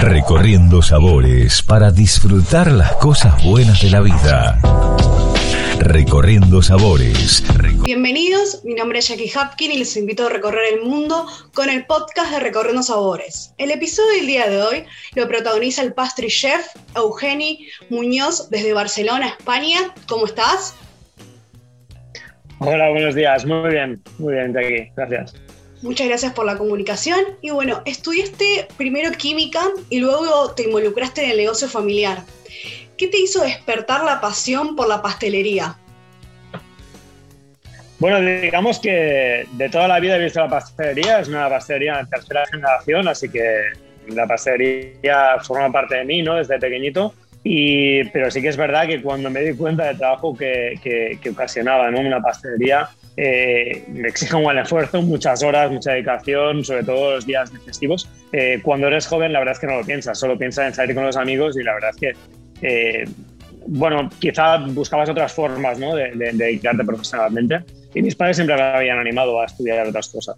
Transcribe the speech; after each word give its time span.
Recorriendo 0.00 0.82
sabores 0.82 1.62
para 1.62 1.90
disfrutar 1.90 2.70
las 2.70 2.92
cosas 2.96 3.42
buenas 3.42 3.80
de 3.80 3.90
la 3.90 4.00
vida. 4.00 4.60
Recorriendo 5.78 6.60
sabores. 6.60 7.42
Bienvenidos, 7.82 8.62
mi 8.64 8.74
nombre 8.74 8.98
es 8.98 9.08
Jackie 9.08 9.30
Hapkin 9.34 9.72
y 9.72 9.78
les 9.78 9.96
invito 9.96 10.26
a 10.26 10.28
recorrer 10.28 10.74
el 10.74 10.82
mundo 10.82 11.26
con 11.54 11.70
el 11.70 11.86
podcast 11.86 12.30
de 12.30 12.40
Recorriendo 12.40 12.82
Sabores. 12.82 13.54
El 13.56 13.70
episodio 13.70 14.18
del 14.18 14.26
día 14.26 14.50
de 14.50 14.62
hoy 14.62 14.84
lo 15.14 15.26
protagoniza 15.28 15.80
el 15.80 15.94
pastry 15.94 16.28
chef 16.28 16.66
Eugeni 16.94 17.66
Muñoz 17.88 18.50
desde 18.50 18.74
Barcelona, 18.74 19.28
España. 19.28 19.78
¿Cómo 20.08 20.26
estás? 20.26 20.76
Hola, 22.58 22.90
buenos 22.90 23.14
días. 23.14 23.46
Muy 23.46 23.70
bien, 23.70 24.02
muy 24.18 24.34
bien, 24.34 24.52
Jackie. 24.52 24.92
Gracias. 24.94 25.45
Muchas 25.82 26.08
gracias 26.08 26.32
por 26.32 26.46
la 26.46 26.56
comunicación. 26.56 27.20
Y 27.42 27.50
bueno, 27.50 27.82
estudiaste 27.84 28.68
primero 28.76 29.12
química 29.12 29.62
y 29.90 29.98
luego 29.98 30.52
te 30.52 30.64
involucraste 30.64 31.24
en 31.24 31.30
el 31.32 31.36
negocio 31.36 31.68
familiar. 31.68 32.22
¿Qué 32.96 33.08
te 33.08 33.18
hizo 33.18 33.42
despertar 33.42 34.04
la 34.04 34.20
pasión 34.20 34.74
por 34.74 34.88
la 34.88 35.02
pastelería? 35.02 35.76
Bueno, 37.98 38.20
digamos 38.20 38.78
que 38.78 39.46
de 39.52 39.68
toda 39.68 39.88
la 39.88 40.00
vida 40.00 40.16
he 40.16 40.24
visto 40.24 40.40
la 40.40 40.48
pastelería, 40.48 41.20
es 41.20 41.28
una 41.28 41.48
pastelería 41.48 41.98
de 41.98 42.06
tercera 42.06 42.44
generación, 42.46 43.08
así 43.08 43.28
que 43.28 43.72
la 44.08 44.26
pastelería 44.26 45.38
forma 45.42 45.72
parte 45.72 45.96
de 45.96 46.04
mí, 46.04 46.22
¿no? 46.22 46.34
Desde 46.34 46.58
pequeñito. 46.58 47.14
Y, 47.48 48.02
pero 48.06 48.28
sí 48.28 48.42
que 48.42 48.48
es 48.48 48.56
verdad 48.56 48.88
que 48.88 49.00
cuando 49.00 49.30
me 49.30 49.40
di 49.40 49.56
cuenta 49.56 49.84
del 49.84 49.98
trabajo 49.98 50.34
que, 50.36 50.74
que, 50.82 51.30
ocasionaba 51.30 51.88
¿no? 51.92 52.00
una 52.00 52.20
pastelería, 52.20 52.88
eh, 53.16 53.84
me 53.86 54.08
exige 54.08 54.34
un 54.34 54.42
buen 54.42 54.58
esfuerzo, 54.58 55.00
muchas 55.00 55.44
horas, 55.44 55.70
mucha 55.70 55.92
dedicación, 55.92 56.64
sobre 56.64 56.82
todo 56.82 57.12
los 57.12 57.24
días 57.24 57.52
de 57.52 57.60
festivos. 57.60 58.10
Eh, 58.32 58.58
cuando 58.64 58.88
eres 58.88 59.06
joven, 59.06 59.32
la 59.32 59.38
verdad 59.38 59.52
es 59.52 59.60
que 59.60 59.68
no 59.68 59.76
lo 59.76 59.84
piensas, 59.84 60.18
solo 60.18 60.36
piensas 60.36 60.66
en 60.66 60.74
salir 60.74 60.96
con 60.96 61.06
los 61.06 61.16
amigos 61.16 61.56
y 61.56 61.62
la 61.62 61.74
verdad 61.74 61.90
es 61.90 61.96
que, 61.96 62.12
eh, 62.62 63.04
bueno, 63.68 64.10
quizá 64.18 64.56
buscabas 64.56 65.08
otras 65.08 65.32
formas 65.32 65.78
¿no? 65.78 65.94
de, 65.94 66.10
dedicarte 66.32 66.82
profesionalmente. 66.82 67.60
Y 67.94 68.02
mis 68.02 68.16
padres 68.16 68.38
siempre 68.38 68.56
me 68.56 68.62
habían 68.62 68.98
animado 68.98 69.40
a 69.40 69.44
estudiar 69.44 69.86
otras 69.86 70.08
cosas. 70.08 70.34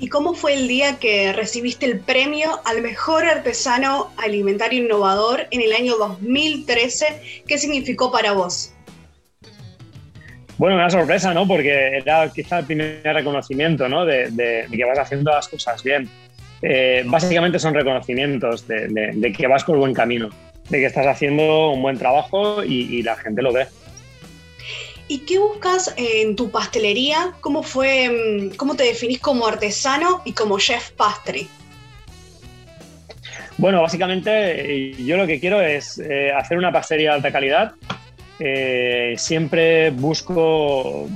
¿Y 0.00 0.08
cómo 0.08 0.32
fue 0.32 0.54
el 0.54 0.66
día 0.66 0.98
que 0.98 1.34
recibiste 1.34 1.84
el 1.84 2.00
premio 2.00 2.60
al 2.64 2.80
mejor 2.80 3.26
artesano 3.26 4.10
alimentario 4.16 4.82
innovador 4.82 5.46
en 5.50 5.60
el 5.60 5.74
año 5.74 5.96
2013? 5.98 7.44
¿Qué 7.46 7.58
significó 7.58 8.10
para 8.10 8.32
vos? 8.32 8.72
Bueno, 10.56 10.76
una 10.76 10.88
sorpresa, 10.88 11.34
¿no? 11.34 11.46
Porque 11.46 11.98
era 11.98 12.30
quizá 12.32 12.60
el 12.60 12.64
primer 12.64 13.02
reconocimiento, 13.02 13.90
¿no? 13.90 14.06
De, 14.06 14.66
que 14.70 14.84
vas 14.86 14.98
haciendo 14.98 15.32
las 15.32 15.48
cosas 15.48 15.82
bien. 15.82 16.08
Eh, 16.62 17.02
básicamente 17.06 17.58
son 17.58 17.74
reconocimientos 17.74 18.66
de, 18.66 19.34
que 19.36 19.46
vas 19.46 19.64
por 19.64 19.76
buen 19.76 19.92
camino, 19.92 20.30
de 20.70 20.78
que 20.78 20.86
estás 20.86 21.06
haciendo 21.06 21.72
un 21.72 21.82
buen 21.82 21.98
trabajo 21.98 22.64
y, 22.64 23.02
la 23.02 23.16
gente 23.16 23.42
lo 23.42 23.52
ve. 23.52 23.66
¿Y 25.10 25.18
qué 25.26 25.40
buscas 25.40 25.92
en 25.96 26.36
tu 26.36 26.52
pastelería? 26.52 27.32
¿Cómo 27.40 27.64
fue, 27.64 28.50
mm, 28.52 28.54
cómo 28.54 28.76
te 28.76 28.84
definís 28.84 29.18
como 29.18 29.44
artesano 29.44 30.22
y 30.24 30.32
como 30.32 30.56
chef 30.60 30.92
pastry? 30.92 31.48
Bueno, 33.58 33.82
básicamente 33.82 34.94
yo 35.04 35.16
lo 35.16 35.26
que 35.26 35.40
quiero 35.40 35.60
es 35.60 35.98
eh, 35.98 36.30
hacer 36.30 36.58
una 36.58 36.70
pastelería 36.70 37.10
de 37.10 37.16
alta 37.16 37.32
calidad 37.32 37.72
eh, 38.42 39.16
siempre 39.18 39.90
busco 39.90 41.06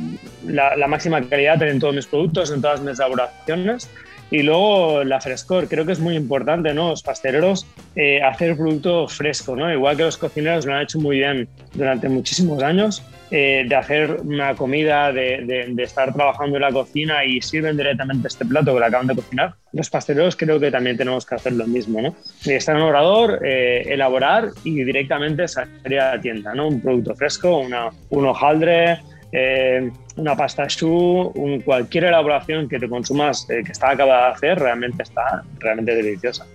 la, 0.46 0.86
máxima 0.86 1.22
calidad 1.26 1.62
en 1.62 1.78
todos 1.78 1.94
mis 1.94 2.06
productos, 2.06 2.50
en 2.50 2.60
todas 2.60 2.82
mis 2.82 2.98
elaboraciones. 2.98 3.88
Y 4.34 4.42
luego 4.42 5.04
la 5.04 5.20
frescor, 5.20 5.68
creo 5.68 5.86
que 5.86 5.92
es 5.92 6.00
muy 6.00 6.16
importante, 6.16 6.74
¿no? 6.74 6.88
Los 6.88 7.04
pasteleros, 7.04 7.68
eh, 7.94 8.20
hacer 8.20 8.56
producto 8.56 9.06
fresco, 9.06 9.54
¿no? 9.54 9.72
Igual 9.72 9.96
que 9.96 10.02
los 10.02 10.18
cocineros 10.18 10.66
lo 10.66 10.74
han 10.74 10.82
hecho 10.82 10.98
muy 10.98 11.18
bien 11.18 11.46
durante 11.72 12.08
muchísimos 12.08 12.60
años, 12.60 13.00
eh, 13.30 13.64
de 13.68 13.76
hacer 13.76 14.16
una 14.24 14.56
comida, 14.56 15.12
de, 15.12 15.68
de, 15.68 15.82
estar 15.84 16.12
trabajando 16.12 16.56
en 16.56 16.62
la 16.62 16.72
cocina 16.72 17.24
y 17.24 17.40
sirven 17.40 17.76
directamente 17.76 18.26
este 18.26 18.44
plato 18.44 18.74
que 18.74 18.80
lo 18.80 18.86
acaban 18.86 19.06
de 19.06 19.14
cocinar. 19.14 19.54
Los 19.72 19.88
pasteleros 19.88 20.34
creo 20.34 20.58
que 20.58 20.72
también 20.72 20.96
tenemos 20.96 21.24
que 21.24 21.36
hacer 21.36 21.52
lo 21.52 21.68
mismo, 21.68 22.02
¿no? 22.02 22.16
Estar 22.44 22.74
en 22.74 22.82
un 22.82 22.88
obrador, 22.88 23.38
eh, 23.46 23.84
elaborar 23.86 24.48
y 24.64 24.82
directamente 24.82 25.46
salir 25.46 26.00
a 26.00 26.16
la 26.16 26.20
tienda, 26.20 26.54
¿no? 26.56 26.66
Un 26.66 26.80
producto 26.80 27.14
fresco, 27.14 27.58
una, 27.58 27.90
un 28.10 28.26
hojaldre, 28.26 28.98
eh, 29.36 29.90
una 30.16 30.36
pasta 30.36 30.68
choux, 30.68 31.32
un, 31.34 31.60
cualquier 31.60 32.04
elaboración 32.04 32.68
que 32.68 32.78
te 32.78 32.88
consumas 32.88 33.46
que 33.46 33.60
está 33.60 33.90
acabada 33.90 34.28
de 34.28 34.34
hacer, 34.34 34.58
realmente 34.60 35.02
está 35.02 35.42
realmente 35.58 35.92
deliciosa. 35.94 36.46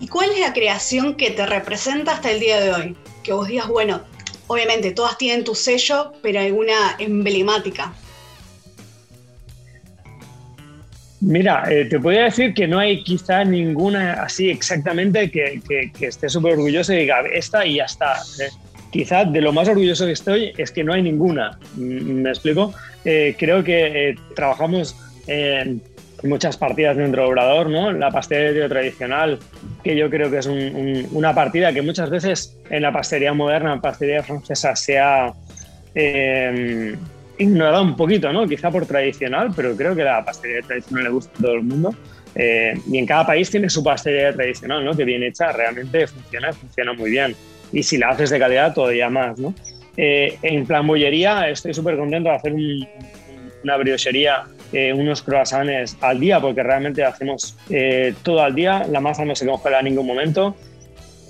¿Y 0.00 0.08
cuál 0.08 0.30
es 0.30 0.40
la 0.40 0.54
creación 0.54 1.14
que 1.16 1.30
te 1.30 1.44
representa 1.44 2.12
hasta 2.12 2.30
el 2.30 2.40
día 2.40 2.60
de 2.60 2.72
hoy? 2.72 2.96
Que 3.22 3.32
vos 3.34 3.46
digas, 3.46 3.68
bueno, 3.68 4.00
obviamente 4.46 4.92
todas 4.92 5.18
tienen 5.18 5.44
tu 5.44 5.54
sello, 5.54 6.12
pero 6.22 6.40
alguna 6.40 6.96
emblemática. 6.98 7.92
Mira, 11.20 11.64
eh, 11.68 11.84
te 11.86 11.98
podría 11.98 12.24
decir 12.24 12.54
que 12.54 12.68
no 12.68 12.78
hay 12.78 13.02
quizá 13.02 13.44
ninguna 13.44 14.22
así 14.22 14.50
exactamente 14.50 15.30
que, 15.30 15.60
esté 16.00 16.28
súper 16.28 16.52
orgulloso 16.52 16.92
y 16.92 17.00
diga, 17.00 17.22
esta 17.32 17.66
y 17.66 17.76
ya 17.76 17.84
está. 17.84 18.14
Eh, 18.40 18.48
quizá 18.90 19.24
de 19.24 19.40
lo 19.40 19.52
más 19.52 19.68
orgulloso 19.68 20.06
que 20.06 20.12
estoy 20.12 20.52
es 20.56 20.70
que 20.72 20.84
no 20.84 20.92
hay 20.92 21.02
ninguna. 21.02 21.58
Mm, 21.76 22.22
¿Me 22.22 22.30
explico? 22.30 22.72
Eh, 23.04 23.36
creo 23.38 23.62
que 23.62 24.16
trabajamos 24.34 24.96
en 25.26 25.82
muchas 26.22 26.56
partidas 26.56 26.96
dentro 26.96 27.22
del 27.22 27.30
obrador, 27.30 27.68
¿no? 27.68 27.92
La 27.92 28.10
pastelería 28.10 28.68
tradicional, 28.68 29.38
que 29.84 29.96
yo 29.96 30.10
creo 30.10 30.30
que 30.30 30.38
es 30.38 30.46
una 30.46 31.34
partida 31.34 31.72
que 31.72 31.82
muchas 31.82 32.10
veces 32.10 32.56
en 32.70 32.82
la 32.82 32.92
pastelería 32.92 33.32
moderna, 33.34 33.74
en 33.74 33.80
pastelería 33.80 34.22
francesa, 34.22 34.74
se 34.74 34.98
ha 34.98 35.32
eh, 35.94 36.96
ignorado 37.38 37.82
un 37.82 37.96
poquito, 37.96 38.32
¿no? 38.32 38.46
Quizá 38.46 38.70
por 38.70 38.86
tradicional, 38.86 39.52
pero 39.54 39.76
creo 39.76 39.94
que 39.94 40.02
la 40.02 40.24
pastelería 40.24 40.66
tradicional 40.66 41.04
le 41.04 41.10
gusta 41.10 41.32
a 41.38 41.42
todo 41.42 41.54
el 41.54 41.62
mundo. 41.62 41.94
Eh, 42.34 42.74
y 42.90 42.98
en 42.98 43.06
cada 43.06 43.26
país 43.26 43.50
tiene 43.50 43.70
su 43.70 43.82
pastelería 43.82 44.32
tradicional, 44.32 44.84
¿no? 44.84 44.94
Que 44.94 45.04
bien 45.04 45.22
hecha 45.22 45.52
realmente 45.52 46.06
funciona, 46.06 46.52
funciona 46.52 46.92
muy 46.92 47.10
bien. 47.10 47.34
Y 47.72 47.82
si 47.82 47.98
la 47.98 48.10
haces 48.10 48.30
de 48.30 48.38
calidad, 48.38 48.74
todavía 48.74 49.10
más, 49.10 49.38
¿no? 49.38 49.54
Eh, 49.96 50.38
en 50.42 50.64
plan 50.64 50.86
bollería, 50.86 51.48
estoy 51.48 51.74
súper 51.74 51.96
contento 51.96 52.28
de 52.28 52.36
hacer 52.36 52.54
una 53.62 53.76
briochería 53.76 54.46
eh, 54.70 54.92
unos 54.92 55.22
croissants 55.22 55.96
al 56.02 56.20
día, 56.20 56.40
porque 56.40 56.62
realmente 56.62 57.02
hacemos 57.02 57.56
eh, 57.70 58.12
todo 58.22 58.42
al 58.42 58.54
día, 58.54 58.86
la 58.90 59.00
masa 59.00 59.24
no 59.24 59.34
se 59.34 59.46
congela 59.46 59.78
en 59.78 59.86
ningún 59.86 60.06
momento. 60.06 60.54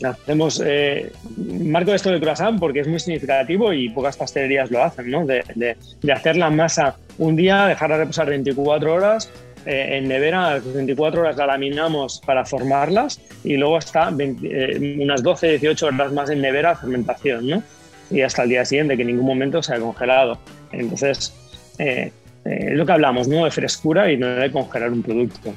Hacemos, 0.02 0.60
eh, 0.64 1.12
marco 1.36 1.94
esto 1.94 2.10
del 2.10 2.20
croissant 2.20 2.58
porque 2.58 2.80
es 2.80 2.88
muy 2.88 2.98
significativo 2.98 3.72
y 3.72 3.90
pocas 3.90 4.16
pastelerías 4.16 4.72
lo 4.72 4.82
hacen, 4.82 5.10
¿no? 5.10 5.24
De, 5.24 5.44
de, 5.54 6.12
hacer 6.12 6.36
la 6.36 6.50
masa 6.50 6.96
un 7.18 7.36
día, 7.36 7.66
dejarla 7.66 7.98
reposar 7.98 8.28
24 8.28 8.92
horas, 8.92 9.30
en 9.70 10.08
nevera, 10.08 10.54
las 10.54 10.72
24 10.72 11.20
horas 11.20 11.36
la 11.36 11.46
laminamos 11.46 12.20
para 12.24 12.44
formarlas 12.44 13.20
y 13.44 13.56
luego 13.56 13.78
está 13.78 14.08
unas 14.08 15.22
12, 15.22 15.58
18 15.58 15.86
horas 15.86 16.12
más 16.12 16.30
en 16.30 16.40
nevera, 16.40 16.76
fermentación, 16.76 17.46
¿no? 17.46 17.62
Y 18.10 18.22
hasta 18.22 18.44
el 18.44 18.48
día 18.48 18.64
siguiente, 18.64 18.96
que 18.96 19.02
en 19.02 19.08
ningún 19.08 19.26
momento 19.26 19.62
se 19.62 19.74
ha 19.74 19.78
congelado. 19.78 20.38
Entonces, 20.72 21.34
eh, 21.78 22.10
lo 22.44 22.86
que 22.86 22.92
hablamos, 22.92 23.28
¿no? 23.28 23.44
De 23.44 23.50
frescura 23.50 24.10
y 24.10 24.16
no 24.16 24.26
de 24.26 24.50
congelar 24.50 24.90
un 24.90 25.02
producto. 25.02 25.52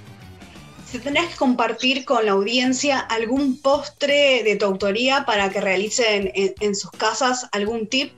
Si 0.91 0.99
tenés 0.99 1.29
que 1.29 1.35
compartir 1.37 2.03
con 2.03 2.25
la 2.25 2.33
audiencia 2.33 2.99
algún 2.99 3.61
postre 3.61 4.43
de 4.43 4.57
tu 4.57 4.65
autoría 4.65 5.23
para 5.25 5.49
que 5.49 5.61
realicen 5.61 6.31
en, 6.35 6.75
sus 6.75 6.91
casas 6.91 7.47
algún 7.53 7.87
tip. 7.87 8.11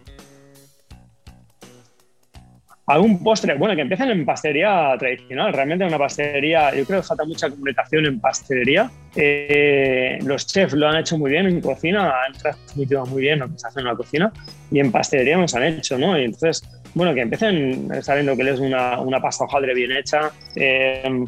Algún 2.85 3.23
postre, 3.23 3.55
bueno, 3.55 3.75
que 3.75 3.81
empiecen 3.81 4.09
en 4.09 4.25
pastelería 4.25 4.95
tradicional. 4.99 5.53
Realmente 5.53 5.85
una 5.85 5.97
pastelería, 5.97 6.75
yo 6.75 6.85
creo 6.85 7.01
que 7.01 7.07
falta 7.07 7.23
mucha 7.23 7.49
comunicación 7.49 8.05
en 8.05 8.19
pastelería. 8.19 8.91
Eh, 9.15 10.19
los 10.23 10.45
chefs 10.47 10.73
lo 10.73 10.89
han 10.89 10.97
hecho 10.97 11.17
muy 11.17 11.31
bien 11.31 11.47
en 11.47 11.61
cocina, 11.61 12.13
han 12.25 12.33
transmitido 12.33 13.05
muy 13.05 13.21
bien 13.21 13.39
lo 13.39 13.47
que 13.47 13.57
se 13.57 13.67
hace 13.67 13.79
en 13.79 13.85
la 13.85 13.95
cocina 13.95 14.33
y 14.69 14.79
en 14.79 14.91
pastelería 14.91 15.37
nos 15.37 15.55
han 15.55 15.63
hecho, 15.63 15.97
¿no? 15.97 16.19
Y 16.19 16.25
entonces 16.25 16.61
bueno, 16.93 17.13
que 17.13 17.21
empiecen 17.21 17.89
sabiendo 18.03 18.35
que 18.35 18.49
es 18.49 18.59
una, 18.59 18.99
una 18.99 19.19
pasta 19.19 19.45
hojaldre 19.45 19.73
bien 19.73 19.91
hecha, 19.93 20.31
eh, 20.55 21.25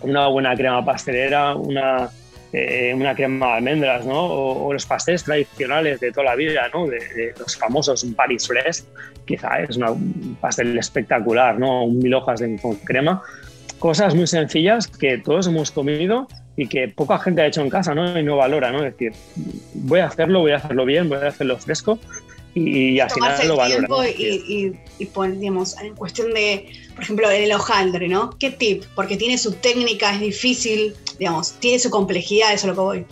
una 0.00 0.28
buena 0.28 0.56
crema 0.56 0.84
pastelera, 0.84 1.54
una, 1.54 2.08
eh, 2.52 2.92
una 2.94 3.14
crema 3.14 3.46
de 3.46 3.52
almendras, 3.52 4.04
¿no? 4.04 4.24
O, 4.26 4.72
los 4.72 4.84
pasteles 4.84 5.24
tradicionales 5.24 6.00
de 6.00 6.12
toda 6.12 6.24
la 6.24 6.34
vida, 6.34 6.68
¿no? 6.72 6.86
De, 6.86 7.34
los 7.38 7.56
famosos 7.56 8.04
Paris 8.14 8.46
Fresh, 8.46 8.84
quizá 9.24 9.60
es 9.60 9.76
un 9.76 10.36
pastel 10.40 10.76
espectacular, 10.78 11.58
¿no? 11.58 11.84
Un 11.84 11.98
mil 11.98 12.12
hojas 12.14 12.40
de, 12.40 12.58
con 12.60 12.76
crema. 12.76 13.22
Cosas 13.78 14.14
muy 14.14 14.26
sencillas 14.26 14.86
que 14.86 15.18
todos 15.18 15.46
hemos 15.46 15.70
comido 15.70 16.28
y 16.56 16.68
que 16.68 16.88
poca 16.88 17.18
gente 17.18 17.40
ha 17.40 17.46
hecho 17.46 17.62
en 17.62 17.70
casa, 17.70 17.94
¿no? 17.94 18.18
Y 18.18 18.22
no 18.22 18.36
valora, 18.36 18.70
¿no? 18.70 18.84
Es 18.84 18.92
decir, 18.92 19.12
voy 19.74 20.00
a 20.00 20.06
hacerlo, 20.06 20.40
voy 20.40 20.52
a 20.52 20.56
hacerlo 20.56 20.84
bien, 20.84 21.08
voy 21.08 21.18
a 21.18 21.28
hacerlo 21.28 21.56
fresco 21.58 21.98
y, 22.54 23.00
al 23.00 23.10
final 23.10 23.48
lo 23.48 23.56
valora. 23.56 24.10
Y, 24.10 24.72
y, 24.98 25.08
digamos, 25.38 25.80
en 25.80 25.94
cuestión 25.94 26.32
de, 26.34 26.66
por 26.94 27.04
ejemplo, 27.04 27.30
el 27.30 27.52
hojaldre, 27.52 28.08
¿no? 28.08 28.30
¿Qué 28.38 28.50
tip? 28.50 28.84
Porque 28.94 29.16
tiene 29.16 29.38
su 29.38 29.52
técnica, 29.52 30.12
es 30.14 30.20
difícil, 30.20 30.94
digamos, 31.18 31.52
tiene 31.60 31.78
su 31.78 31.90
complejidad, 31.90 32.52
eso 32.52 32.66
es 32.66 32.68
lo 32.68 32.74
que 32.74 32.80
voy. 32.80 33.06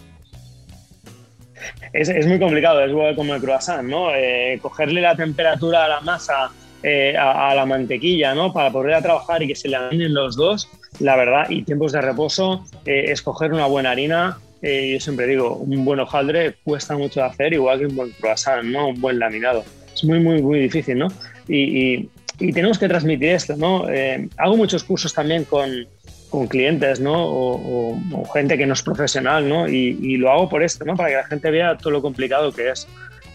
es, 1.93 2.27
muy 2.27 2.39
complicado, 2.39 2.85
es 2.85 2.91
igual 2.91 3.17
como 3.17 3.35
el 3.35 3.41
croissant, 3.41 3.89
¿no? 3.89 4.15
Eh, 4.15 4.59
cogerle 4.61 5.01
la 5.01 5.17
temperatura 5.17 5.87
a 5.87 5.89
la 5.89 6.01
masa, 6.01 6.51
eh, 6.83 7.17
a, 7.17 7.55
la 7.55 7.65
mantequilla, 7.65 8.35
¿no? 8.35 8.53
Para 8.53 8.71
poder 8.71 9.03
trabajar 9.03 9.43
y 9.43 9.49
que 9.49 9.57
se 9.57 9.69
le 9.69 9.77
alineen 9.77 10.13
los 10.13 10.37
dos, 10.37 10.69
la 10.99 11.17
verdad, 11.17 11.49
y 11.49 11.63
tiempos 11.63 11.93
de 11.93 12.03
reposo, 12.03 12.65
escoger 12.85 13.53
una 13.53 13.67
buena 13.67 13.93
harina, 13.93 14.39
yo 14.63 15.01
siempre 15.01 15.27
digo, 15.27 15.57
un 15.57 15.85
buen 15.85 16.01
hojaldre 16.01 16.55
cuesta 16.65 16.97
mucho 16.97 17.21
de 17.21 17.27
hacer, 17.27 17.53
igual 17.53 17.79
que 17.79 17.87
un 17.87 17.97
buen 17.97 18.11
croissant, 18.11 18.65
¿no? 18.65 18.89
Un 18.89 19.01
buen 19.01 19.19
laminado. 19.19 19.65
Es 19.95 20.05
muy, 20.05 20.21
muy, 20.21 20.43
muy 20.43 20.61
difícil, 20.61 20.99
¿no? 20.99 21.09
y, 21.49 22.09
y 22.41 22.53
tenemos 22.53 22.79
que 22.79 22.89
transmitir 22.89 23.29
esto, 23.31 23.55
¿no? 23.57 23.89
Eh, 23.91 24.29
hago 24.39 24.57
muchos 24.57 24.83
cursos 24.83 25.13
también 25.13 25.45
con, 25.45 25.87
con 26.31 26.49
clientes, 26.49 26.99
¿no? 26.99 27.15
O, 27.17 28.25
gente 28.33 28.57
que 28.57 28.67
no 28.67 28.73
es 28.73 28.83
profesional, 28.83 29.49
¿no? 29.49 29.69
Y, 29.69 30.17
lo 30.17 30.31
hago 30.31 30.49
por 30.49 30.63
esto, 30.63 30.85
¿no? 30.85 30.97
Para 30.97 31.11
que 31.11 31.15
la 31.17 31.27
gente 31.27 31.51
vea 31.51 31.77
todo 31.77 31.91
lo 31.91 32.03
complicado 32.03 32.51
que 32.51 32.71
es. 32.71 32.89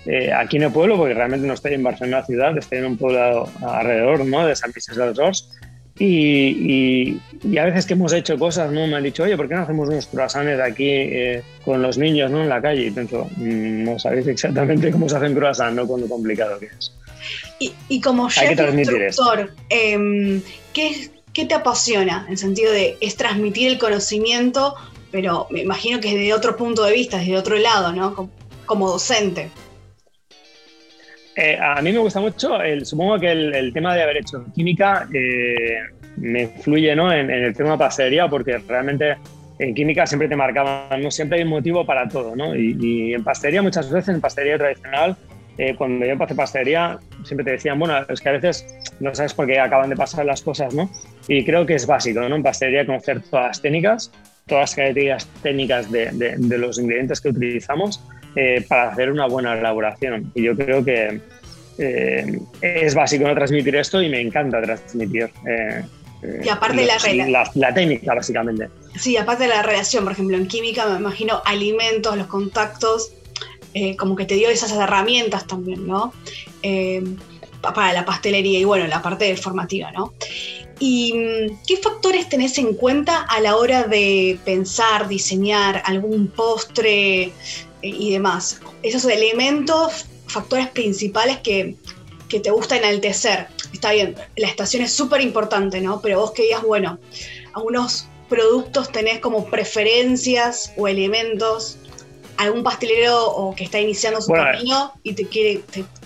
Eh, 0.07 0.31
aquí 0.33 0.57
en 0.57 0.63
el 0.63 0.72
pueblo, 0.72 0.98
porque 0.98 1.13
realmente 1.13 1.48
no 1.48 1.54
estoy 1.54 1.74
en 1.74 1.83
Barcelona 1.83 2.24
ciudad, 2.24 2.57
estoy 2.57 2.80
en 2.80 2.86
un 2.86 2.98
pueblo 2.98 3.48
alrededor, 3.62 4.25
¿no? 4.25 4.45
De 4.45 4.56
San 4.56 4.72
Vicente 4.74 5.01
de 5.01 5.13
los. 5.13 5.51
Y, 5.97 7.19
y, 7.44 7.57
a 7.57 7.65
veces 7.65 7.86
que 7.86 7.94
hemos 7.94 8.12
hecho 8.12 8.38
cosas, 8.38 8.71
¿no? 8.71 8.86
Me 8.86 8.97
han 8.97 9.03
dicho, 9.03 9.24
oye, 9.24 9.38
¿por 9.38 9.47
qué 9.47 9.56
no 9.56 9.62
hacemos 9.62 9.88
unos 9.88 10.07
croissants 10.07 10.62
aquí 10.62 10.89
eh, 10.89 11.44
con 11.63 11.81
los 11.81 11.97
niños, 11.97 12.30
¿no? 12.31 12.44
En 12.44 12.50
la 12.50 12.62
calle. 12.62 12.88
Y 12.88 12.92
pienso, 12.92 13.30
mm, 13.38 13.83
no 13.83 13.97
sabéis 13.97 14.27
exactamente 14.27 14.92
cómo 14.92 15.07
se 15.07 15.15
hacen 15.15 15.33
croissants, 15.33 15.75
¿no? 15.75 15.88
Con 15.88 16.01
lo 16.01 16.07
complicado 16.07 16.59
que 16.59 16.65
es. 16.65 16.92
Y, 17.88 18.01
como 18.01 18.30
chef 18.30 18.59
instructor, 18.74 19.53
em, 19.69 20.42
¿qué, 20.74 21.09
te 21.33 21.53
apasiona? 21.53 22.24
En 22.25 22.33
el 22.33 22.38
sentido 22.38 22.71
de, 22.71 22.98
es 23.01 23.15
transmitir 23.15 23.69
el 23.69 23.80
conocimiento, 23.80 24.75
pero 25.12 25.48
me 25.50 25.62
imagino 25.62 26.00
que 26.00 26.09
es 26.09 26.15
de 26.15 26.33
otro 26.33 26.57
punto 26.57 26.83
de 26.83 26.94
vista, 26.94 27.18
desde 27.18 27.38
otro 27.38 27.57
lado, 27.57 27.94
¿no? 27.94 28.30
Como, 28.65 28.89
docente. 28.89 29.50
Eh, 31.36 31.58
a 31.62 31.82
mí 31.82 31.92
me 31.92 32.00
gusta 32.00 32.22
mucho, 32.22 32.58
supongo 32.84 33.20
que 33.20 33.32
el, 33.32 33.74
tema 33.74 33.94
de 33.94 34.04
haber 34.04 34.18
hecho 34.18 34.46
química 34.54 35.08
eh, 35.14 35.80
me 36.16 36.44
influye 36.44 36.96
¿no? 36.96 37.12
en, 37.12 37.30
el 37.30 37.54
tema 37.54 37.72
de 37.72 37.78
pastelería, 37.78 38.30
porque 38.30 38.58
realmente 38.60 39.18
en 39.60 39.74
química 39.74 40.06
siempre 40.08 40.28
te 40.28 40.36
marcaban, 40.36 41.02
no 41.02 41.12
siempre 41.12 41.40
hay 41.40 41.44
un 41.44 41.50
motivo 41.50 41.86
para 41.86 42.08
todo, 42.08 42.36
¿no? 42.36 42.56
Y, 42.56 43.14
en 43.14 43.24
pastelería 43.24 43.62
muchas 43.62 43.92
veces, 43.92 44.16
en 44.16 44.22
pastelería 44.22 44.58
tradicional, 44.58 45.16
eh, 45.58 45.76
cuando 45.76 46.06
yo 46.06 46.12
empecé 46.14 46.36
pastelería, 46.36 47.00
siempre 47.24 47.46
te 47.46 47.52
decían, 47.52 47.80
bueno, 47.80 47.98
es 48.08 48.20
que 48.20 48.30
a 48.30 48.34
veces 48.34 48.66
no 49.00 49.14
sabes 49.16 49.34
por 49.34 49.48
qué 49.48 49.60
acaban 49.60 49.90
de 49.90 49.96
pasar 49.96 50.26
las 50.26 50.42
cosas, 50.42 50.74
¿no? 50.74 50.90
Y 51.28 51.46
creo 51.46 51.66
que 51.66 51.76
es 51.76 51.86
básico, 51.86 52.22
¿no? 52.22 52.36
En 52.36 52.44
pastelería 52.44 52.86
conocer 52.86 53.22
todas 53.22 53.48
las 53.48 53.62
técnicas, 53.62 54.12
todas 54.48 54.64
las 54.64 54.76
características 54.76 55.28
técnicas 55.42 55.92
de, 55.92 56.58
los 56.58 56.80
ingredientes 56.80 57.22
que 57.22 57.30
utilizamos 57.30 58.04
eh, 58.36 58.66
para 58.68 58.90
hacer 58.90 59.12
una 59.12 59.28
buena 59.28 59.58
elaboración. 59.58 60.32
Y 60.36 60.44
yo 60.44 60.56
creo 60.56 60.84
que 60.84 61.22
eh, 61.78 62.40
es 62.62 62.96
básico 62.96 63.28
no 63.28 63.36
transmitir 63.36 63.76
esto 63.76 64.02
y 64.02 64.10
me 64.10 64.22
encanta 64.22 64.62
transmitir. 64.62 65.30
y 66.44 66.50
aparte 66.50 66.86
la, 66.86 66.98
la, 67.28 67.52
la, 67.54 67.74
técnica, 67.74 68.14
básicamente. 68.14 68.70
Sí, 68.98 69.18
aparte 69.18 69.44
de 69.44 69.50
la 69.50 69.62
relación, 69.62 70.04
por 70.04 70.14
ejemplo, 70.14 70.38
en 70.38 70.48
química 70.48 70.86
me 70.88 70.98
imagino 70.98 71.42
alimentos, 71.46 72.18
los 72.18 72.28
contactos, 72.28 73.12
eh, 73.78 73.98
como 73.98 74.16
que 74.16 74.24
te 74.24 74.36
dio 74.36 74.50
esas 74.50 74.72
herramientas 74.72 75.46
también, 75.48 75.86
¿no? 75.86 76.14
Eh, 76.64 77.04
para 77.62 77.92
la 77.92 78.06
pastelería 78.06 78.58
y 78.58 78.64
bueno, 78.64 78.88
la 78.88 79.02
parte 79.02 79.36
formativa, 79.36 79.92
¿no? 79.92 80.14
¿Y 80.80 81.14
mm, 81.14 81.58
qué 81.68 81.76
factores 81.78 82.30
tenés 82.30 82.58
en 82.58 82.74
cuenta 82.76 83.24
a 83.24 83.42
la 83.42 83.58
hora 83.58 83.84
de 83.84 84.40
pensar, 84.46 85.10
diseñar 85.10 85.82
algún 85.86 86.28
postre 86.28 87.24
eh, 87.24 87.32
y 87.88 88.12
demás? 88.12 88.60
Esos 88.84 89.06
elementos, 89.06 90.06
factores 90.28 90.68
principales 90.70 91.40
que, 91.40 91.76
que 92.30 92.40
te 92.40 92.52
gusta 92.52 92.78
enaltecer. 92.78 93.48
Está 93.74 93.92
bien, 93.92 94.16
la 94.36 94.48
estación 94.48 94.84
es 94.84 94.92
súper 94.94 95.22
importante, 95.22 95.82
¿no? 95.82 96.02
Pero 96.02 96.20
vos 96.20 96.32
que 96.32 96.44
digas, 96.44 96.64
bueno, 96.64 97.00
algunos 97.54 98.08
productos 98.30 98.92
tenés 98.92 99.20
como 99.20 99.46
preferencias 99.46 100.74
o 100.78 100.88
elementos 100.88 101.78
algún 102.38 102.64
pastelero 102.64 103.28
o 103.28 103.56
que 103.56 103.64
está 103.64 103.80
iniciando 103.80 104.22
su 104.22 104.32
camino 104.32 104.94
y 105.04 105.14
te 105.14 105.28
quiere, 105.28 105.62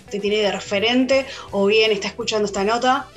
te, 0.10 0.20
tiene 0.20 0.38
de 0.38 0.52
referente, 0.52 1.26
o 1.52 1.66
bien 1.66 1.92
está 1.92 2.08
escuchando 2.08 2.46
esta 2.46 2.64
nota? 2.64 3.08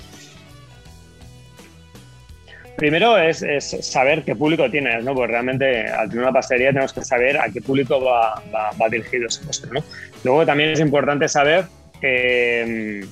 Primero 2.76 3.18
es, 3.18 3.44
saber 3.82 4.22
qué 4.24 4.34
público 4.34 4.70
tienes, 4.70 5.04
¿no? 5.04 5.14
Porque 5.14 5.32
realmente 5.32 5.86
al 5.86 6.08
tener 6.08 6.24
una 6.24 6.32
pastelería 6.32 6.70
tenemos 6.70 6.92
que 6.92 7.04
saber 7.04 7.38
a 7.38 7.48
qué 7.48 7.60
público 7.60 8.02
va, 8.02 8.42
va, 8.52 8.88
dirigido 8.88 9.26
ese 9.28 9.44
postre, 9.44 9.70
¿no? 9.72 9.84
Luego 10.24 10.46
también 10.46 10.70
es 10.70 10.80
importante 10.80 11.28
saber 11.28 11.66
eh, 12.00 13.04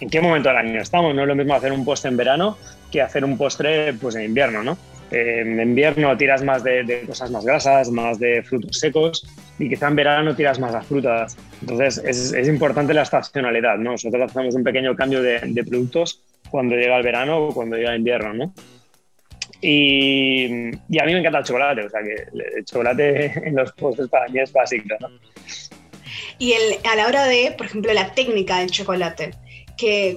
en 0.00 0.10
qué 0.10 0.20
momento 0.20 0.48
del 0.50 0.58
año 0.58 0.80
estamos. 0.80 1.14
No 1.14 1.22
es 1.22 1.28
lo 1.28 1.34
mismo 1.34 1.54
hacer 1.54 1.72
un 1.72 1.84
postre 1.84 2.10
en 2.10 2.16
verano 2.16 2.58
que 2.92 3.02
hacer 3.02 3.24
un 3.24 3.36
postre 3.36 3.92
pues, 3.94 4.14
en 4.14 4.22
invierno, 4.22 4.62
¿no? 4.62 4.76
en 5.10 5.60
invierno 5.60 6.16
tiras 6.16 6.42
más 6.42 6.62
de, 6.62 7.04
cosas 7.06 7.30
más 7.30 7.44
grasas, 7.44 7.90
más 7.90 8.18
de 8.18 8.42
frutos 8.42 8.78
secos 8.78 9.26
y 9.58 9.68
quizá 9.68 9.88
en 9.88 9.96
verano 9.96 10.34
tiras 10.34 10.58
más 10.58 10.72
las 10.72 10.86
frutas. 10.86 11.36
Entonces 11.60 12.02
es, 12.34 12.48
importante 12.48 12.94
la 12.94 13.02
estacionalidad, 13.02 13.78
¿no? 13.78 13.92
Nosotros 13.92 14.30
hacemos 14.30 14.54
un 14.54 14.64
pequeño 14.64 14.94
cambio 14.94 15.22
de, 15.22 15.64
productos 15.68 16.22
cuando 16.50 16.76
llega 16.76 16.96
el 16.96 17.02
verano 17.02 17.38
o 17.38 17.54
cuando 17.54 17.76
llega 17.76 17.92
el 17.92 17.98
invierno, 17.98 18.34
¿no? 18.34 18.52
Y, 19.60 20.46
a 20.46 21.04
mí 21.04 21.12
me 21.12 21.18
encanta 21.18 21.38
el 21.38 21.44
chocolate, 21.44 21.82
o 21.82 21.90
sea 21.90 22.00
que 22.02 22.14
el 22.56 22.64
chocolate 22.64 23.32
en 23.44 23.56
los 23.56 23.72
postres 23.72 24.08
para 24.08 24.28
mí 24.28 24.38
es 24.38 24.52
básico, 24.52 24.94
¿no? 25.00 25.08
Y 26.38 26.52
el, 26.52 26.78
a 26.84 26.94
la 26.94 27.06
hora 27.06 27.24
de, 27.24 27.52
por 27.56 27.66
ejemplo, 27.66 27.92
la 27.92 28.12
técnica 28.14 28.60
del 28.60 28.70
chocolate, 28.70 29.32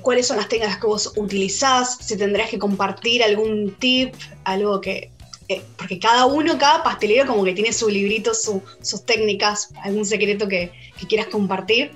cuáles 0.01 0.27
son 0.27 0.37
las 0.37 0.47
técnicas 0.47 0.77
que 0.77 0.87
vos 0.87 1.13
utilizás, 1.15 1.97
si 1.99 2.17
tendrás 2.17 2.49
que 2.49 2.57
compartir 2.57 3.23
algún 3.23 3.75
tip, 3.79 4.13
algo 4.43 4.81
que... 4.81 5.11
Eh, 5.47 5.61
porque 5.77 5.99
cada 5.99 6.25
uno, 6.27 6.57
cada 6.57 6.81
pastelero 6.81 7.27
como 7.27 7.43
que 7.43 7.53
tiene 7.53 7.73
su 7.73 7.89
librito, 7.89 8.33
sus 8.33 9.05
técnicas, 9.05 9.73
algún 9.83 10.05
secreto 10.05 10.47
que, 10.47 10.71
quieras 11.09 11.27
compartir. 11.27 11.91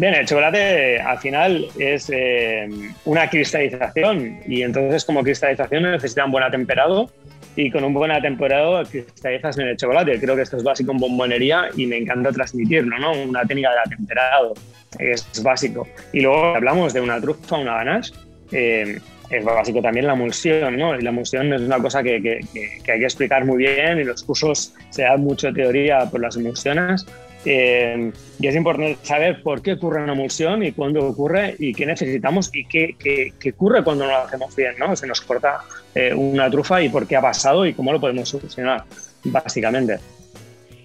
Bien, 0.00 0.14
el 0.14 0.24
chocolate 0.24 0.98
al 0.98 1.18
final 1.18 1.66
es 1.78 2.08
eh, 2.10 2.66
una 3.04 3.28
cristalización 3.28 4.38
y 4.46 4.62
entonces 4.62 5.04
como 5.04 5.22
cristalización 5.22 5.82
necesitan 5.82 6.30
buen 6.30 6.50
temperado 6.50 7.10
y 7.54 7.70
con 7.70 7.84
un 7.84 7.92
buen 7.92 8.10
temperado 8.22 8.82
cristalizas 8.86 9.58
en 9.58 9.68
el 9.68 9.76
chocolate. 9.76 10.18
Creo 10.18 10.36
que 10.36 10.40
esto 10.40 10.56
es 10.56 10.62
básico 10.62 10.92
en 10.92 10.96
bombonería 10.96 11.68
y 11.76 11.84
me 11.86 11.98
encanta 11.98 12.32
transmitirlo, 12.32 12.98
¿no? 12.98 13.12
Una 13.12 13.44
técnica 13.44 13.72
de 13.72 13.80
atemperado 13.80 14.54
es 14.98 15.42
básico. 15.42 15.86
Y 16.14 16.22
luego 16.22 16.56
hablamos 16.56 16.94
de 16.94 17.02
una 17.02 17.20
trufa, 17.20 17.58
una 17.58 17.74
ganache, 17.74 18.14
eh, 18.52 18.98
es 19.28 19.44
básico 19.44 19.82
también 19.82 20.06
la 20.06 20.14
emulsión, 20.14 20.78
¿no? 20.78 20.98
Y 20.98 21.02
la 21.02 21.10
emulsión 21.10 21.52
es 21.52 21.60
una 21.60 21.78
cosa 21.78 22.02
que, 22.02 22.22
que, 22.22 22.40
que, 22.82 22.92
hay 22.92 23.00
que 23.00 23.04
explicar 23.04 23.44
muy 23.44 23.58
bien 23.58 23.98
y 23.98 24.04
los 24.04 24.22
cursos 24.22 24.72
se 24.88 25.02
dan 25.02 25.20
mucho 25.20 25.52
teoría 25.52 26.06
por 26.06 26.22
las 26.22 26.38
emulsiones. 26.38 27.04
Eh, 27.44 28.12
y 28.38 28.46
es 28.46 28.54
importante 28.54 28.98
saber 29.02 29.42
por 29.42 29.62
qué 29.62 29.72
ocurre 29.72 30.02
una 30.02 30.12
emulsión 30.12 30.62
y 30.62 30.72
cuándo 30.72 31.06
ocurre 31.06 31.56
y 31.58 31.72
qué 31.72 31.86
necesitamos 31.86 32.50
y 32.52 32.66
qué, 32.66 32.96
qué, 32.98 33.50
ocurre 33.50 33.82
cuando 33.82 34.04
no 34.04 34.10
lo 34.10 34.18
hacemos 34.18 34.54
bien, 34.54 34.74
¿no? 34.78 34.94
Se 34.94 35.06
nos 35.06 35.20
corta 35.22 35.60
eh, 35.94 36.12
una 36.12 36.50
trufa 36.50 36.82
y 36.82 36.88
por 36.88 37.06
qué 37.06 37.16
ha 37.16 37.22
pasado 37.22 37.64
y 37.64 37.72
cómo 37.72 37.92
lo 37.92 38.00
podemos 38.00 38.28
solucionar, 38.28 38.84
básicamente. 39.24 39.98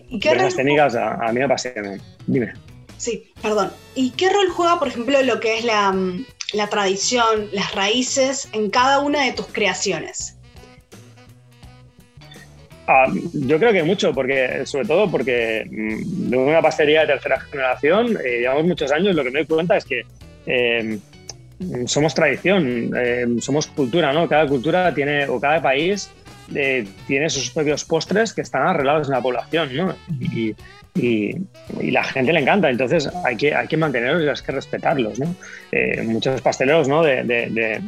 ¿Y 0.10 0.20
qué 0.20 0.30
esas 0.30 0.56
técnicas 0.56 0.96
a, 0.96 1.16
a 1.16 1.32
mí 1.34 1.40
me 1.40 1.46
apasionan. 1.46 2.02
Dime. 2.28 2.54
Sí, 2.98 3.32
perdón. 3.42 3.72
¿Y 3.94 4.12
qué 4.12 4.30
rol 4.30 4.50
juega, 4.50 4.80
por 4.80 4.88
ejemplo, 4.88 5.22
lo 5.24 5.40
que 5.40 5.58
es 5.58 5.66
la, 5.66 5.92
mm, 5.92 6.26
tradición, 6.70 7.50
las 7.52 7.74
raíces 7.74 8.48
en 8.54 8.70
cada 8.70 9.00
una 9.00 9.24
de 9.24 9.34
tus 9.34 9.48
creaciones? 9.48 10.35
Ah, 12.88 13.08
yo 13.34 13.58
creo 13.58 13.74
que 13.74 13.84
mucho, 13.84 14.14
porque 14.14 14.66
sobre 14.66 14.88
todo 14.88 15.10
porque 15.10 15.66
mm, 15.70 16.30
de 16.30 16.38
una 16.38 16.62
pastelería 16.62 17.02
de 17.02 17.08
tercera 17.08 17.40
generación, 17.40 18.18
eh, 18.24 18.42
llevamos 18.42 18.66
muchos 18.66 18.92
años, 18.92 19.16
lo 19.16 19.24
que 19.24 19.32
me 19.32 19.40
doy 19.40 19.48
cuenta 19.48 19.78
es 19.78 19.86
que 19.86 20.06
eh, 20.46 21.00
somos 21.88 22.14
tradición, 22.14 22.92
eh, 22.96 23.26
somos 23.40 23.68
cultura, 23.68 24.14
¿no? 24.14 24.28
Cada 24.28 24.48
cultura 24.48 24.94
tiene, 24.94 25.28
o 25.28 25.40
cada 25.40 25.62
país 25.62 26.12
tiene 27.08 27.28
sus 27.28 27.50
propios 27.50 27.84
postres 27.86 28.32
que 28.32 28.42
están 28.42 28.68
arreglados 28.68 29.08
en 29.08 29.14
la 29.14 29.22
población, 29.22 29.76
¿no? 29.76 29.96
Y, 30.20 30.54
y, 30.96 31.36
la 31.92 32.04
gente 32.04 32.32
le 32.32 32.40
encanta, 32.40 32.70
entonces 32.70 33.10
hay 33.26 33.36
que, 33.36 33.54
hay 33.54 33.68
que 33.68 33.76
mantenerlos 33.76 34.24
y 34.24 34.30
hay 34.30 34.46
que 34.46 34.52
respetarlos. 34.52 35.20
¿no? 35.20 35.36
Eh, 35.72 36.02
muchos 36.04 36.42
pasteleros 36.42 36.88
¿no? 36.88 37.04
de, 37.04 37.24
de, 37.24 37.82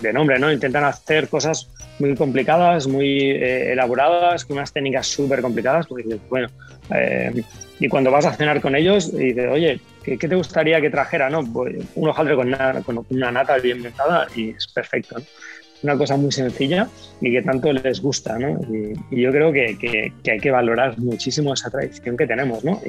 de, 0.00 0.12
nombre 0.12 0.38
¿no? 0.38 0.50
intentan 0.50 0.84
hacer 0.84 1.28
cosas 1.28 1.68
muy 2.00 2.14
complicadas, 2.16 2.86
muy 2.86 3.20
eh, 3.20 3.72
elaboradas, 3.72 4.44
con 4.44 4.56
unas 4.56 4.72
técnicas 4.72 5.06
súper 5.06 5.42
complicadas, 5.42 5.86
porque 5.86 6.04
dices, 6.04 6.20
bueno, 6.28 6.48
eh, 6.94 7.42
y 7.78 7.88
cuando 7.88 8.10
vas 8.10 8.26
a 8.26 8.32
cenar 8.32 8.60
con 8.60 8.74
ellos 8.74 9.12
y 9.12 9.26
dices, 9.26 9.48
oye, 9.50 9.80
¿qué, 10.02 10.16
te 10.16 10.34
gustaría 10.34 10.80
que 10.80 10.90
trajera? 10.90 11.30
No? 11.30 11.44
Pues 11.44 11.76
un 11.94 12.08
hojaldre 12.08 12.34
con 12.34 12.48
una, 12.48 12.82
con 12.82 13.06
una 13.08 13.30
nata 13.30 13.58
bien 13.58 13.82
montada 13.82 14.26
y 14.34 14.50
es 14.50 14.66
perfecto. 14.66 15.18
¿no? 15.18 15.24
una 15.82 15.96
cosa 15.96 16.16
muy 16.16 16.32
sencilla 16.32 16.88
y 17.20 17.32
que 17.32 17.42
tanto 17.42 17.72
les 17.72 18.00
gusta, 18.00 18.38
¿no? 18.38 18.60
Y, 19.10 19.20
yo 19.20 19.30
creo 19.30 19.52
que, 19.52 19.78
que, 19.78 20.30
hay 20.30 20.38
que 20.38 20.50
valorar 20.50 20.98
muchísimo 20.98 21.54
esa 21.54 21.70
tradición 21.70 22.16
que 22.16 22.26
tenemos, 22.26 22.64
¿no? 22.64 22.80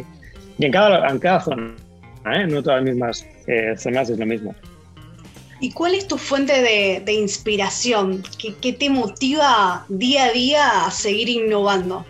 Y, 0.58 0.65
en, 0.65 0.72
cada, 0.72 1.08
en 1.08 1.20
cada 1.20 1.39
zona, 1.39 1.75
¿eh? 2.34 2.46
no 2.48 2.62
todas 2.62 2.84
las 2.84 2.94
mismas 2.94 3.27
eh, 3.48 3.74
zonas 3.77 4.10
es 4.10 4.20
lo 4.20 4.25
mismo. 4.25 4.53
¿Y 5.62 5.72
cuál 5.72 5.94
es 5.94 6.08
tu 6.08 6.18
fuente 6.18 6.62
de, 6.62 7.03
de 7.06 7.13
inspiración? 7.13 8.24
¿Qué, 8.39 8.56
¿Qué, 8.60 8.74
te 8.74 8.89
motiva 8.89 9.86
día 9.89 10.25
a 10.25 10.32
día 10.32 10.86
a 10.88 10.91
seguir 10.91 11.30
innovando? 11.30 12.03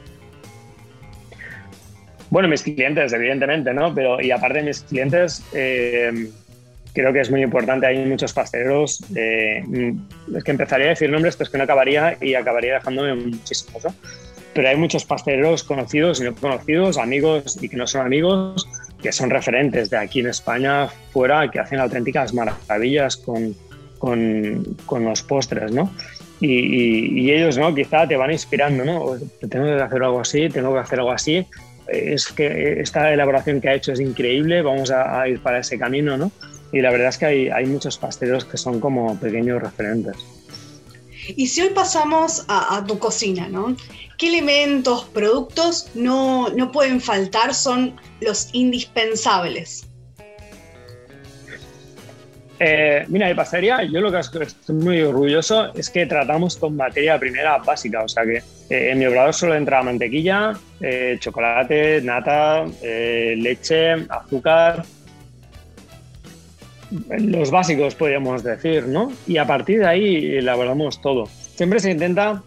Bueno, 2.29 2.48
mis 2.48 2.63
clientes, 2.63 3.12
evidentemente, 3.12 3.74
¿no? 3.74 3.93
Pero, 3.93 4.22
y 4.22 4.31
aparte 4.31 4.60
de 4.60 4.63
mis 4.63 4.79
clientes, 4.79 5.43
eh, 5.51 6.29
creo 6.93 7.12
que 7.12 7.20
es 7.20 7.29
muy 7.29 7.41
importante, 7.41 7.88
hay 7.88 8.05
muchos 8.05 8.31
pasteleros, 8.31 9.03
eh, 9.17 9.62
es 10.34 10.43
que 10.46 10.51
empezaría 10.51 10.86
a 10.86 10.89
decir 10.91 11.10
nombres, 11.10 11.36
pero 11.36 11.48
es 11.48 11.51
que 11.51 11.58
no 11.58 11.65
acabaría 11.65 12.17
y 12.22 12.36
acabaría 12.36 12.75
dejándome 12.75 13.15
muchísimos, 13.15 13.84
¿no? 13.84 13.93
Pero 14.53 14.70
hay 14.70 14.77
muchos 14.77 15.03
pasteleros 15.03 15.65
conocidos 15.65 16.22
y 16.22 16.24
no 16.24 16.34
conocidos, 16.36 16.98
amigos 16.98 17.62
y 17.62 17.67
que 17.67 17.75
no 17.75 17.86
son 17.86 18.05
amigos, 18.05 18.65
que 19.01 19.12
son 19.12 19.29
referentes 19.29 19.89
de 19.89 19.98
aquí 19.98 20.20
en 20.20 20.27
España, 20.27 20.88
fuera, 21.12 21.50
que 21.50 21.60
hacen 21.60 21.79
auténticas 21.79 22.34
maravillas 22.34 23.17
con, 23.17 23.55
con, 23.98 24.63
con 24.86 25.05
los 25.05 25.24
postres, 25.24 25.72
¿no? 25.72 25.91
Y, 26.39 27.22
y, 27.22 27.31
ellos, 27.31 27.58
¿no? 27.58 27.74
Quizá 27.75 28.08
te 28.08 28.17
van 28.17 28.31
inspirando, 28.31 28.84
¿no? 28.84 29.15
Tengo 29.48 29.65
que 29.65 29.81
hacer 29.81 30.03
algo 30.03 30.20
así, 30.22 30.50
tengo 30.50 30.74
que 30.74 30.79
hacer 30.79 31.00
algo 31.00 31.12
así 31.12 31.46
es 31.91 32.31
que 32.31 32.79
esta 32.81 33.13
elaboración 33.13 33.62
que 33.62 33.70
ha 33.70 33.74
hecho 33.74 33.91
es 33.91 34.00
increíble, 34.00 34.62
vamos 34.62 34.91
a, 34.91 35.27
ir 35.27 35.39
para 35.41 35.60
ese 35.60 35.77
camino, 35.77 36.17
¿no? 36.17 36.31
Y 36.72 36.81
la 36.81 36.89
verdad 36.89 37.10
es 37.10 37.17
que 37.17 37.25
hay, 37.25 37.50
hay, 37.50 37.65
muchos 37.65 37.98
pasteleros 37.98 38.46
que 38.46 38.58
son 38.58 38.79
como 38.79 39.20
pequeños 39.20 39.62
referentes. 39.62 40.15
Y 41.28 41.48
si 41.48 41.62
hoy 41.62 41.70
pasamos 41.70 42.46
a, 42.48 42.84
tu 42.88 43.00
cocina, 43.00 43.48
¿no? 43.48 43.75
¿Qué 44.18 44.28
elementos, 44.28 45.06
productos 45.06 45.90
no, 45.96 46.50
no 46.50 46.72
pueden 46.72 47.01
faltar, 47.01 47.54
son 47.54 48.00
los 48.20 48.50
indispensables? 48.54 49.88
Eh, 52.63 53.06
mira, 53.08 53.28
de 53.28 53.34
pastelería, 53.34 53.84
yo 53.84 54.01
lo 54.01 54.12
que 54.12 54.20
estoy 54.20 54.75
muy 54.75 55.01
orgulloso 55.01 55.74
es 55.74 55.90
que 55.90 56.06
tratamos 56.06 56.58
con 56.58 56.75
materia 56.75 57.18
primera 57.18 57.58
básica, 57.58 58.04
o 58.04 58.08
sea 58.08 58.24
que 58.24 58.38
eh, 58.70 58.92
en 58.92 59.00
mi 59.00 59.06
obrador 59.08 59.34
solo 59.34 59.56
entra 59.56 59.82
mantequilla, 59.82 60.54
eh, 60.80 61.18
chocolate, 61.20 62.01
nata, 62.04 62.66
leche, 62.84 63.94
azúcar, 64.08 64.86
los 67.10 67.51
básicos 67.51 67.95
podríamos 67.95 68.43
decir, 68.43 68.88
¿no? 68.88 69.12
Y 69.27 69.38
a 69.38 69.45
partir 69.45 69.79
de 69.79 69.88
ahí 69.88 70.36
elaboramos 70.36 71.01
todo. 71.01 71.25
Siempre 71.25 71.79
se 71.79 71.91
intenta 71.91 72.43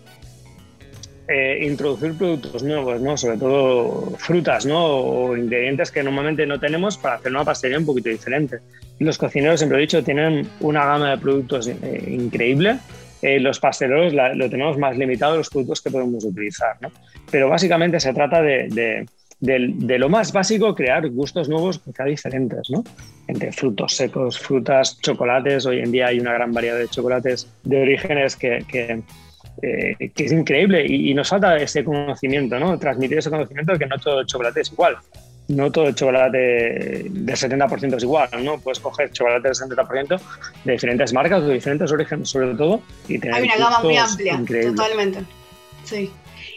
introducir 1.61 2.13
productos 2.19 2.63
nuevos, 2.63 3.01
¿no? 3.01 3.17
Sobre 3.17 3.39
todo 3.39 4.13
frutas, 4.19 4.67
¿no? 4.67 4.85
O 4.85 5.37
ingredientes 5.37 5.91
que 5.91 6.03
normalmente 6.03 6.45
no 6.45 6.61
tenemos 6.61 6.99
para 6.99 7.17
hacer 7.17 7.33
una 7.33 7.45
pastelería 7.45 7.79
un 7.79 7.87
poquito 7.87 8.11
diferente. 8.11 8.59
Los 8.99 9.19
cocineros, 9.19 9.61
siempre 9.61 9.79
he 9.79 9.81
dicho, 9.83 10.05
tienen 10.05 10.47
una 10.61 10.85
gama 10.85 11.11
de 11.11 11.19
productos 11.19 11.67
eh, 11.67 12.05
increíble. 12.09 12.79
Eh, 13.23 13.41
los 13.41 13.59
pasteleros 13.59 14.13
lo 14.13 14.51
tenemos 14.51 14.77
más 14.79 14.97
limitado 14.97 15.39
los 15.39 15.49
productos 15.49 15.81
que 15.81 15.91
podemos 15.91 16.25
utilizar. 16.25 16.77
¿no? 16.81 16.91
Pero 17.31 17.49
básicamente 17.49 17.99
se 17.99 18.13
trata 18.13 18.43
de, 18.43 19.07
lo 19.99 20.09
más 20.09 20.33
básico, 20.33 20.75
crear 20.75 21.09
gustos 21.11 21.49
nuevos 21.49 21.79
que 21.79 22.05
diferentes, 22.05 22.71
¿no? 22.71 22.85
Entre 23.27 23.53
frutos 23.53 23.95
secos, 23.95 24.39
frutas, 24.39 24.99
chocolates. 25.01 25.67
Hoy 25.67 25.81
en 25.81 25.93
día 25.93 26.09
hay 26.09 26.21
una 26.21 26.33
gran 26.33 26.53
variedad 26.53 26.79
de 26.79 26.89
chocolates 26.89 27.49
de 27.63 27.83
orígenes 27.83 28.37
que, 28.37 28.65
que, 28.69 29.03
eh, 29.63 30.11
es 30.17 30.33
increíble 30.33 30.85
y, 30.87 31.11
y, 31.11 31.15
nos 31.15 31.29
falta 31.29 31.57
ese 31.57 31.85
conocimiento, 31.85 32.59
¿no? 32.59 32.79
Transmitir 32.79 33.19
ese 33.19 33.31
conocimiento 33.31 33.73
de 33.73 33.79
que 33.79 33.87
no 33.87 33.99
todo 33.99 34.21
el 34.21 34.27
chocolate 34.27 34.61
es 34.61 34.73
igual 34.73 34.97
no 35.49 35.71
todo 35.71 35.89
el 35.89 35.95
chocolate 35.95 36.39
del 37.11 37.37
70% 37.37 37.97
es 37.97 38.03
igual, 38.03 38.29
¿no? 38.43 38.59
Puedes 38.59 38.81
coger 38.81 39.13
chocolate 39.13 39.49
del 39.49 39.57
70% 39.57 40.21
de 40.65 40.73
diferentes 40.73 41.13
marcas, 41.13 41.47
de 41.47 41.55
diferentes 41.55 41.93
orígenes, 41.93 42.29
sobre 42.29 42.55
todo, 42.55 42.83
y 43.09 43.19
tener 43.19 43.37
Hay 43.37 43.43
una 43.45 43.57
gama 43.57 43.81
muy 43.81 43.97
amplia, 43.97 44.41
totalmente. 44.67 45.21
Sí. 45.85 46.11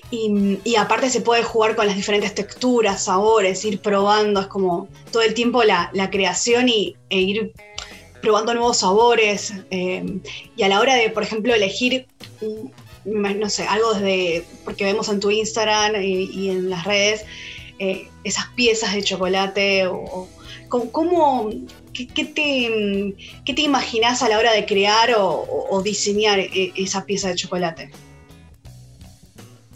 Y, 0.10 0.76
aparte 0.78 1.10
se 1.10 1.22
puede 1.22 1.44
jugar 1.44 1.76
con 1.76 1.86
las 1.86 1.96
diferentes 1.96 2.34
texturas, 2.34 3.04
sabores, 3.04 3.66
ir 3.66 3.80
probando, 3.82 4.40
es 4.40 4.48
como 4.48 4.88
todo 5.12 5.22
el 5.22 5.34
tiempo 5.34 5.64
la, 5.64 6.10
creación 6.10 6.70
y, 6.70 6.96
e 7.10 7.20
ir 7.20 7.52
probando 8.22 8.54
nuevos 8.54 8.78
sabores. 8.78 9.54
Eh, 9.70 10.20
y 10.56 10.64
a 10.64 10.70
la 10.70 10.80
hora 10.80 10.96
de, 10.96 11.10
por 11.10 11.24
ejemplo, 11.24 11.54
elegir, 11.54 12.08
no 13.06 13.50
sé, 13.50 13.64
algo 13.68 13.94
desde, 13.94 14.46
porque 14.64 14.86
vemos 14.86 15.10
en 15.10 15.20
tu 15.20 15.30
Instagram 15.30 16.02
y 16.02 16.50
en 16.50 16.70
las 16.70 16.86
redes, 16.86 17.26
eh, 17.80 18.08
esas 18.24 18.48
piezas 18.56 18.94
de 18.94 19.04
chocolate? 19.04 19.88
O, 19.88 20.28
¿cómo, 20.70 21.50
qué, 21.94 22.06
te, 22.06 23.16
qué, 23.46 23.54
te, 23.54 23.62
imaginas 23.62 24.24
a 24.24 24.30
la 24.30 24.40
hora 24.40 24.52
de 24.52 24.66
crear 24.66 25.16
o, 25.18 25.82
diseñar 25.84 26.40
e, 26.40 26.74
esa 26.76 27.06
pieza 27.06 27.30
de 27.30 27.36
chocolate? 27.36 27.92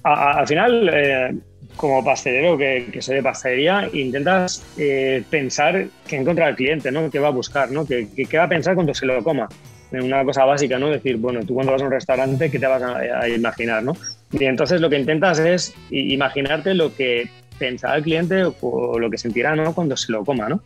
Al 0.04 0.48
final, 0.48 0.90
eh, 0.94 1.36
como 1.76 2.04
pastelero 2.04 2.58
que, 2.58 2.88
que, 2.92 3.02
soy 3.02 3.16
de 3.16 3.24
pastelería, 3.24 3.90
intentas 3.94 4.64
eh, 4.78 5.24
pensar 5.30 5.86
qué 6.08 6.18
encuentra 6.18 6.50
el 6.50 6.56
cliente, 6.56 6.92
¿no? 6.92 7.10
¿Qué 7.10 7.20
va 7.20 7.30
a 7.30 7.32
buscar, 7.32 7.72
¿no? 7.72 7.86
¿Qué, 7.86 8.08
qué, 8.30 8.38
va 8.38 8.46
a 8.46 8.50
pensar 8.50 8.76
cuando 8.76 8.94
se 8.94 9.06
lo 9.06 9.24
coma? 9.24 9.48
Una 9.92 10.24
cosa 10.24 10.46
básica, 10.46 10.80
¿no? 10.80 10.90
Decir, 10.90 11.18
bueno, 11.18 11.42
tú 11.46 11.54
cuando 11.54 11.74
vas 11.74 11.82
a 11.82 11.86
un 11.86 11.92
restaurante, 11.92 12.50
¿qué 12.50 12.60
te 12.60 12.68
vas 12.68 12.82
a, 12.82 12.98
a 13.22 13.28
imaginar, 13.28 13.84
¿no? 13.84 13.94
Y 14.32 14.46
entonces 14.46 14.80
lo 14.80 14.90
que 14.90 14.98
intentas 14.98 15.40
es 15.40 15.74
imaginarte 15.90 16.74
lo 16.74 16.96
que 16.96 17.30
pensar 17.62 17.92
al 17.92 18.02
cliente 18.02 18.44
o, 18.62 18.98
lo 18.98 19.10
que 19.12 19.20
sentirá 19.20 19.56
¿no? 19.56 19.76
cuando 19.76 19.96
se 19.96 20.12
lo 20.12 20.26
coma. 20.26 20.50
¿no? 20.50 20.64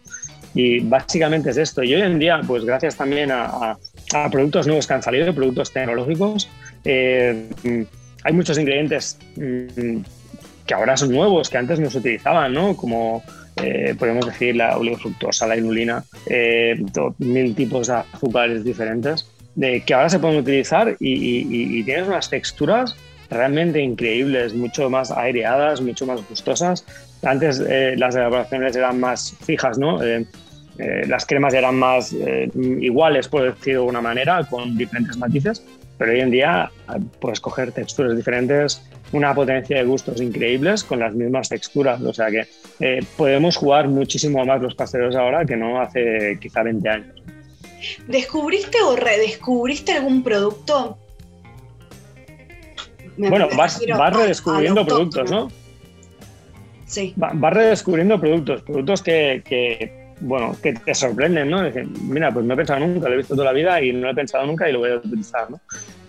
Y 0.54 0.80
básicamente 0.80 1.50
es 1.50 1.58
esto. 1.58 1.84
Y 1.84 1.94
hoy 1.94 2.02
en 2.02 2.18
día, 2.18 2.40
pues 2.48 2.64
gracias 2.64 2.96
también 2.96 3.32
a, 3.32 3.78
productos 4.32 4.66
nuevos 4.66 4.88
que 4.88 4.94
han 4.94 5.04
salido, 5.04 5.36
productos 5.36 5.74
tecnológicos, 5.74 6.50
eh, 6.86 7.50
hay 8.26 8.34
muchos 8.34 8.58
ingredientes 8.58 9.18
mm, 9.38 10.00
que 10.66 10.74
ahora 10.74 10.98
son 10.98 11.12
nuevos, 11.12 11.50
que 11.50 11.58
antes 11.58 11.80
no 11.80 11.90
se 11.90 12.00
utilizaban, 12.00 12.54
¿no? 12.54 12.76
Como 12.76 13.24
eh, 13.56 13.96
podemos 13.98 14.26
decir 14.26 14.58
la 14.58 14.78
oligofructosa, 14.78 15.48
la 15.48 15.56
inulina, 15.56 16.04
eh, 16.30 16.84
mil 17.20 17.56
tipos 17.56 17.88
de 17.88 17.94
azúcares 17.94 18.66
diferentes, 18.66 19.32
de, 19.56 19.82
que 19.82 19.94
ahora 19.94 20.10
se 20.10 20.20
pueden 20.20 20.40
utilizar 20.40 20.98
y, 21.00 21.80
y 21.80 21.84
tienes 21.84 22.08
unas 22.08 22.30
texturas 22.30 22.96
realmente 23.30 23.82
increíbles, 23.82 24.54
mucho 24.54 24.90
más 24.90 25.12
aireadas, 25.12 25.82
mucho 25.82 26.06
más 26.06 26.28
gustosas. 26.28 26.86
Antes 27.24 27.62
eh, 27.68 27.96
las 27.98 28.16
elaboraciones 28.16 28.76
eran 28.76 29.00
más 29.00 29.36
fijas, 29.46 29.78
¿no? 29.78 30.04
Eh, 30.04 30.26
eh, 30.78 31.06
las 31.08 31.26
cremas 31.26 31.54
eran 31.54 31.76
más 31.76 32.14
iguales, 32.54 33.28
por 33.28 33.44
decir 33.44 33.74
de 33.74 33.80
alguna 33.80 34.02
manera, 34.02 34.44
con 34.50 34.78
diferentes 34.78 35.18
matices, 35.18 35.64
pero 35.98 36.12
hoy 36.12 36.20
en 36.20 36.32
día 36.32 36.72
puedes 37.20 37.40
coger 37.40 37.72
texturas 37.72 38.16
diferentes, 38.16 38.82
una 39.12 39.34
potencia 39.34 39.78
de 39.78 39.84
gustos 39.86 40.22
increíbles 40.22 40.84
con 40.84 41.00
las 41.00 41.14
mismas 41.14 41.50
texturas. 41.50 42.02
O 42.02 42.14
sea 42.14 42.28
que 42.30 42.48
podemos 43.18 43.56
jugar 43.56 43.88
muchísimo 43.88 44.46
más 44.46 44.62
los 44.62 44.76
pasteleros 44.76 45.16
ahora 45.16 45.46
que 45.46 45.56
no 45.56 45.82
hace 45.82 46.38
quizá 46.42 46.64
20 46.64 46.90
años. 46.90 47.24
¿Descubriste 48.08 48.82
o 48.82 48.96
redescubriste 48.96 49.94
algún 49.94 50.24
producto 50.24 50.98
bueno, 53.18 53.48
vas, 53.56 53.80
redescubriendo 54.14 54.86
productos, 54.86 55.32
¿no? 55.32 55.50
Sí. 56.86 57.14
Vas 57.16 57.54
redescubriendo 57.54 58.20
productos, 58.20 58.62
productos 58.62 59.02
que, 59.02 60.05
bueno, 60.22 60.56
que 60.62 60.74
te 60.74 60.96
sorprenden, 60.96 61.50
¿no? 61.50 61.62
mira, 62.02 62.32
pues 62.34 62.46
no 62.46 62.54
he 62.54 62.58
pensado 62.58 62.80
nunca, 62.86 63.10
lo 63.10 63.16
he 63.16 63.18
visto 63.18 63.36
toda 63.36 63.48
la 63.48 63.54
vida 63.54 63.82
y 63.82 63.92
no 63.92 64.02
lo 64.02 64.12
he 64.12 64.16
pensado 64.16 64.46
nunca 64.46 64.70
y 64.70 64.74
lo 64.74 64.80
voy 64.80 64.92
a 64.92 64.96
utilizar, 64.96 65.50
¿no? 65.50 65.60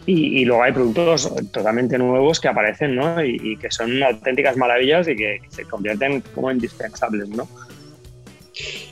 Y, 0.09 0.45
luego 0.45 0.63
hay 0.63 0.71
productos 0.71 1.33
totalmente 1.51 1.99
nuevos 1.99 2.39
que 2.39 2.47
aparecen, 2.47 2.95
¿no? 2.95 3.25
Y, 3.25 3.57
que 3.57 3.73
son 3.73 4.01
auténticas 4.05 4.57
maravillas 4.57 5.09
y 5.09 5.17
que, 5.17 5.41
que, 5.43 5.51
se 5.51 5.65
convierten 5.65 6.21
como 6.33 6.49
indispensables, 6.53 7.29
¿no? 7.31 7.49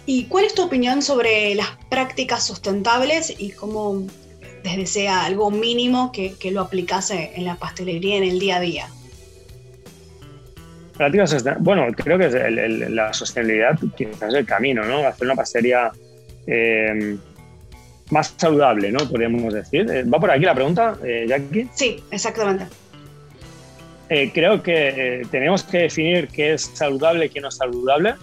¿Y 0.07 0.25
cuál 0.25 0.45
es 0.45 0.55
tu 0.55 0.63
opinión 0.63 1.03
sobre 1.03 1.55
las 1.55 1.69
prácticas 1.89 2.45
sustentables 2.45 3.35
y 3.39 3.53
cómo 3.53 4.05
desde 4.63 4.87
sea 4.87 5.25
algo 5.25 5.51
mínimo 5.51 6.11
que, 6.13 6.37
lo 6.51 6.63
aplicase 6.63 7.33
en 7.37 7.45
la 7.45 7.57
pastelería 7.57 8.17
en 8.17 8.25
el 8.25 8.39
día 8.39 8.57
a 8.57 8.61
día? 8.61 8.89
Bueno, 11.59 11.87
creo 11.97 12.19
que 12.19 12.29
la 12.91 13.13
sostenibilidad 13.13 13.79
quizás 13.97 14.29
es 14.29 14.35
el 14.35 14.47
camino, 14.47 14.85
¿no? 14.85 15.07
Hacer 15.07 15.27
una 15.27 15.35
pastelería 15.35 15.91
eh, 16.47 17.17
más 18.11 18.35
saludable, 18.37 18.93
¿no? 18.93 19.01
Podríamos 19.09 19.53
decir. 19.53 19.91
Eh, 19.91 20.05
¿Va 20.05 20.21
por 20.21 20.31
aquí 20.31 20.45
la 20.45 20.55
pregunta, 20.55 20.97
eh, 21.05 21.27
Jackie? 21.29 21.69
Sí, 21.75 22.03
exactamente. 22.11 22.67
creo 24.33 24.63
que 24.63 25.27
tenemos 25.31 25.65
que 25.65 25.79
definir 25.79 26.29
qué 26.29 26.55
es 26.55 26.71
saludable 26.75 27.27
y 27.27 27.29
qué 27.31 27.41
no 27.41 27.49
es 27.49 27.57
saludable. 27.57 28.15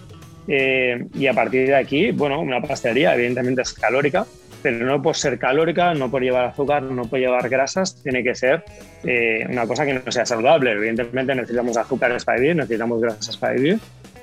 y 0.46 1.26
a 1.26 1.32
partir 1.34 1.66
de 1.66 1.76
aquí, 1.76 2.10
bueno, 2.10 2.40
una 2.40 2.60
pastelería 2.62 3.14
evidentemente 3.14 3.62
es 3.62 3.72
calórica, 3.74 4.26
pero 4.62 4.86
no 4.86 5.02
por 5.02 5.16
ser 5.16 5.38
calórica, 5.38 5.92
no 5.94 6.10
por 6.10 6.22
llevar 6.22 6.46
azúcar, 6.46 6.82
no 6.82 7.04
por 7.04 7.18
llevar 7.18 7.48
grasas, 7.48 8.00
tiene 8.02 8.22
que 8.22 8.34
ser 8.34 8.64
eh, 9.04 9.46
una 9.48 9.66
cosa 9.66 9.84
que 9.84 9.94
no 9.94 10.12
sea 10.12 10.24
saludable. 10.24 10.72
Evidentemente 10.72 11.34
necesitamos 11.34 11.76
azúcares 11.76 12.24
para 12.24 12.38
vivir, 12.38 12.56
necesitamos 12.56 13.00
grasas 13.00 13.36
para 13.36 13.54
vivir. 13.54 13.78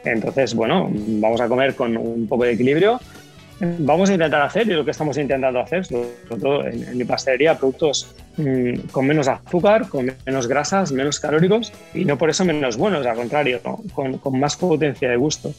Entonces, 0.06 0.54
bueno, 0.56 0.90
vamos 0.92 1.42
a 1.42 1.48
comer 1.48 1.76
con 1.76 1.98
un 1.98 2.28
poco 2.28 2.46
de 2.46 2.54
equilibrio. 2.54 3.00
Vamos 3.62 4.10
a 4.10 4.14
intentar 4.14 4.42
hacer, 4.42 4.68
y 4.68 4.74
lo 4.74 4.86
que 4.86 4.92
estamos 4.92 5.18
intentando 5.18 5.60
hacer, 5.60 5.86
sobre 5.86 6.08
todo 6.40 6.66
en, 6.66 6.98
mi 6.98 7.04
pastelería, 7.04 7.58
productos 7.58 8.16
mm, 8.38 8.88
con 8.92 9.06
menos 9.06 9.28
azúcar, 9.28 9.90
con 9.90 10.14
menos 10.26 10.48
grasas, 10.48 10.94
menos 10.94 11.20
calóricos, 11.20 11.74
y 11.94 12.06
no 12.06 12.18
por 12.18 12.30
eso 12.30 12.46
menos 12.46 12.78
buenos, 12.78 13.06
al 13.06 13.18
contrario, 13.18 13.60
con, 13.62 14.18
con 14.18 14.40
más 14.40 14.56
potencia 14.56 15.10
de 15.10 15.18
gusto. 15.18 15.54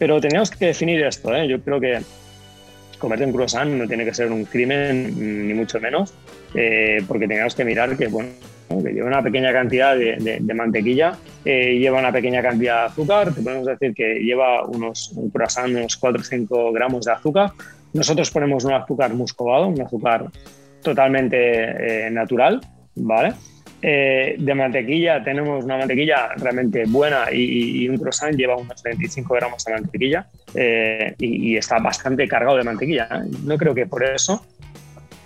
Pero 0.00 0.20
tenemos 0.20 0.50
que 0.50 0.66
definir 0.66 1.04
esto, 1.04 1.32
¿eh? 1.32 1.46
yo 1.46 1.60
creo 1.60 1.80
que 1.80 2.00
comerte 2.98 3.24
un 3.24 3.32
croissant 3.32 3.70
no 3.70 3.86
tiene 3.86 4.04
que 4.04 4.14
ser 4.14 4.30
un 4.30 4.44
crimen, 4.44 5.46
ni 5.46 5.54
mucho 5.54 5.80
menos, 5.80 6.12
eh, 6.54 7.02
porque 7.06 7.26
tenemos 7.26 7.54
que 7.54 7.64
mirar 7.64 7.96
que, 7.96 8.08
bueno, 8.08 8.28
lleva 8.82 9.06
una 9.06 9.22
pequeña 9.22 9.52
cantidad 9.52 9.96
de, 9.96 10.54
mantequilla, 10.54 11.16
eh, 11.44 11.78
lleva 11.78 11.98
una 11.98 12.12
pequeña 12.12 12.42
cantidad 12.42 12.82
de 12.82 12.86
azúcar, 12.88 13.34
te 13.34 13.40
podemos 13.40 13.66
decir 13.66 13.94
que 13.94 14.20
lleva 14.20 14.64
unos, 14.66 15.12
un 15.12 15.30
croissant 15.30 15.74
unos 15.74 15.96
4 15.96 16.20
o 16.20 16.24
5 16.24 16.72
gramos 16.72 17.06
de 17.06 17.12
azúcar. 17.12 17.52
Nosotros 17.94 18.30
ponemos 18.30 18.64
un 18.64 18.72
azúcar 18.72 19.14
muscovado, 19.14 19.68
un 19.68 19.80
azúcar 19.80 20.26
totalmente 20.82 21.36
eh, 21.38 22.10
natural, 22.10 22.60
¿vale? 22.94 23.32
Eh, 23.80 24.34
de 24.36 24.54
mantequilla 24.56 25.22
tenemos 25.22 25.64
una 25.64 25.76
mantequilla 25.78 26.30
realmente 26.34 26.84
buena 26.86 27.32
y, 27.32 27.88
un 27.88 27.96
croissant 27.96 28.36
lleva 28.36 28.56
unos 28.56 28.82
25 28.82 29.34
gramos 29.34 29.64
de 29.64 29.72
mantequilla 29.72 30.26
eh, 30.52 31.14
y, 31.18 31.56
está 31.56 31.78
bastante 31.78 32.26
cargado 32.26 32.56
de 32.56 32.64
mantequilla. 32.64 33.08
¿eh? 33.12 33.30
No 33.44 33.56
creo 33.56 33.74
que 33.74 33.86
por 33.86 34.04
eso 34.04 34.44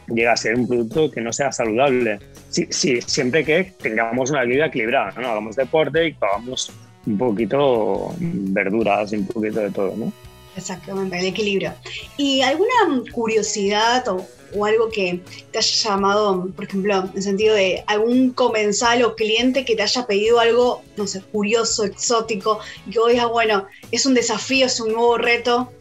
llegue 0.09 0.29
a 0.29 0.37
ser 0.37 0.57
un 0.57 0.69
producto 0.69 1.11
que 1.11 1.21
no 1.21 1.33
sea 1.33 1.51
saludable. 1.51 2.19
Sí, 2.51 3.01
siempre 3.01 3.45
que 3.45 3.73
tengamos 3.81 4.31
una 4.31 4.45
vida 4.45 4.67
equilibrada, 4.67 5.13
¿no? 5.19 5.29
hagamos 5.29 5.57
deporte 5.57 6.09
y 6.09 6.17
hagamos 6.21 6.71
un 7.07 7.17
poquito 7.17 8.15
verduras 8.19 9.13
y 9.15 9.17
un 9.17 9.27
poquito 9.27 9.61
de 9.61 9.71
todo. 9.71 9.97
¿no? 9.97 10.13
Exactamente, 10.57 11.19
el 11.19 11.27
equilibrio. 11.27 11.73
¿Y 12.19 12.43
alguna 12.43 13.03
curiosidad 13.13 14.07
o 14.09 14.27
o 14.55 14.65
algo 14.65 14.91
que 14.91 15.21
te 15.51 15.59
haya 15.59 15.91
llamado, 15.91 16.49
por 16.55 16.65
ejemplo, 16.65 17.09
en 17.15 17.23
sentido 17.23 17.55
de 17.55 17.85
algún 17.87 18.33
comensal 18.33 19.03
o 19.05 19.15
cliente 19.15 19.65
que 19.65 19.77
te 19.77 19.83
haya 19.83 20.07
pedido 20.07 20.41
algo, 20.41 20.83
no 20.97 21.07
sé, 21.07 21.21
curioso, 21.21 21.85
exótico, 21.85 22.61
y 22.87 22.91
que 22.91 22.99
vos 22.99 23.11
digas, 23.11 23.29
bueno, 23.29 23.67
es 23.91 24.07
un 24.07 24.15
desafío, 24.15 24.67
es 24.67 24.81
un 24.81 24.93
nuevo 24.93 25.19
reto? 25.19 25.73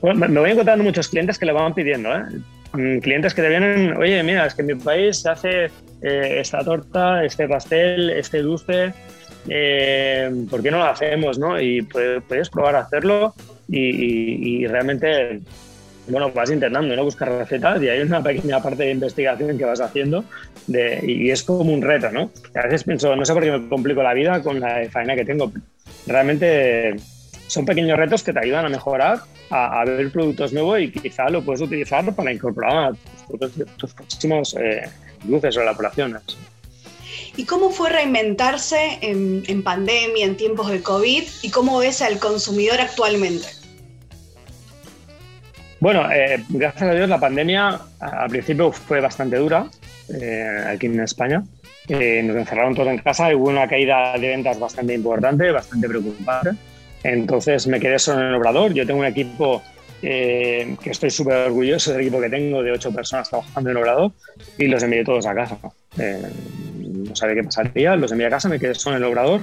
Bueno, 0.00 0.28
me 0.28 0.40
voy 0.40 0.50
encontrando 0.50 0.84
muchos 0.84 1.08
clientes 1.08 1.38
que 1.38 1.46
le 1.46 1.52
van 1.52 1.74
pidiendo, 1.74 2.14
¿eh? 2.14 2.24
Mm, 2.72 2.98
clientes 2.98 3.34
que 3.34 3.42
te 3.42 3.48
vienen, 3.48 3.96
oye, 3.96 4.22
mira, 4.22 4.46
es 4.46 4.54
que 4.54 4.62
en 4.62 4.68
mi 4.68 4.74
país 4.76 5.18
se 5.20 5.30
hace 5.30 5.64
eh, 6.02 6.38
esta 6.40 6.64
torta, 6.64 7.24
este 7.24 7.48
pastel, 7.48 8.10
este 8.10 8.42
dulce, 8.42 8.92
eh, 9.48 10.30
¿por 10.48 10.62
qué 10.62 10.70
no 10.70 10.78
lo 10.78 10.84
hacemos? 10.84 11.38
¿no? 11.38 11.60
Y 11.60 11.82
puedes 11.82 12.48
probar 12.48 12.76
a 12.76 12.80
hacerlo 12.80 13.34
y 13.68 14.66
realmente 14.66 15.40
bueno, 16.08 16.30
vas 16.32 16.50
intentando, 16.50 16.94
¿no? 16.94 17.04
Buscar 17.04 17.30
recetas 17.30 17.82
y 17.82 17.88
hay 17.88 18.00
una 18.00 18.22
pequeña 18.22 18.62
parte 18.62 18.84
de 18.84 18.92
investigación 18.92 19.56
que 19.56 19.64
vas 19.64 19.80
haciendo 19.80 20.24
de, 20.66 21.00
y 21.04 21.30
es 21.30 21.42
como 21.42 21.72
un 21.72 21.82
reto, 21.82 22.10
¿no? 22.10 22.30
A 22.54 22.64
veces 22.64 22.84
pienso, 22.84 23.14
no 23.14 23.24
sé 23.24 23.32
por 23.32 23.42
qué 23.42 23.52
me 23.52 23.68
complico 23.68 24.02
la 24.02 24.14
vida 24.14 24.42
con 24.42 24.60
la 24.60 24.88
faena 24.90 25.14
que 25.14 25.24
tengo. 25.24 25.52
Realmente 26.06 26.96
son 27.46 27.64
pequeños 27.64 27.98
retos 27.98 28.22
que 28.22 28.32
te 28.32 28.38
ayudan 28.38 28.66
a 28.66 28.68
mejorar, 28.68 29.20
a, 29.50 29.84
ver 29.84 30.10
productos 30.10 30.52
nuevos 30.52 30.80
y 30.80 30.90
quizá 30.90 31.28
lo 31.28 31.42
puedes 31.42 31.60
utilizar 31.60 32.14
para 32.14 32.32
incorporar 32.32 32.92
a 32.92 32.92
tus, 33.76 33.94
próximos 33.94 34.56
eh, 34.58 34.88
luces 35.28 35.56
o 35.56 35.62
elaboraciones. 35.62 36.22
¿Y 37.36 37.44
cómo 37.44 37.70
fue 37.70 37.90
reinventarse 37.90 38.98
en, 39.00 39.44
en 39.46 39.62
pandemia, 39.62 40.26
en 40.26 40.36
tiempos 40.36 40.70
de 40.70 40.82
COVID? 40.82 41.22
¿Y 41.42 41.50
cómo 41.50 41.78
ves 41.78 42.02
al 42.02 42.18
consumidor 42.18 42.80
actualmente? 42.80 43.59
Bueno, 45.80 46.12
eh, 46.12 46.44
gracias 46.50 46.90
a 46.90 46.94
Dios 46.94 47.08
la 47.08 47.18
pandemia 47.18 47.80
al 48.00 48.28
principio 48.28 48.70
fue 48.70 49.00
bastante 49.00 49.36
dura 49.36 49.66
eh, 50.12 50.64
aquí 50.68 50.86
en 50.86 51.00
España. 51.00 51.42
Eh, 51.88 52.22
nos 52.22 52.36
encerraron 52.36 52.74
todos 52.74 52.88
en 52.88 52.98
casa 52.98 53.32
y 53.32 53.34
hubo 53.34 53.48
una 53.48 53.66
caída 53.66 54.12
de 54.18 54.28
ventas 54.28 54.60
bastante 54.60 54.92
importante, 54.92 55.50
bastante 55.50 55.88
preocupante. 55.88 56.50
Entonces 57.02 57.66
me 57.66 57.80
quedé 57.80 57.98
solo 57.98 58.20
en 58.20 58.26
el 58.26 58.34
obrador. 58.34 58.74
Yo 58.74 58.86
tengo 58.86 59.00
un 59.00 59.06
equipo 59.06 59.62
que 60.02 60.76
estoy 60.84 61.10
súper 61.10 61.48
orgulloso 61.48 61.92
del 61.92 62.02
equipo 62.02 62.20
que 62.20 62.30
tengo, 62.30 62.62
de 62.62 62.72
ocho 62.72 62.92
personas 62.92 63.28
trabajando 63.28 63.70
en 63.70 63.76
el 63.76 63.82
obrador, 63.82 64.12
y 64.56 64.66
los 64.66 64.82
envié 64.82 65.04
todos 65.04 65.26
a 65.26 65.34
casa. 65.34 65.58
no 65.96 67.16
sabía 67.16 67.34
qué 67.34 67.44
pasaría, 67.44 67.96
los 67.96 68.12
envié 68.12 68.26
a 68.26 68.30
casa, 68.30 68.48
me 68.48 68.58
quedé 68.58 68.74
solo 68.74 68.96
en 68.96 69.02
el 69.02 69.08
obrador 69.08 69.42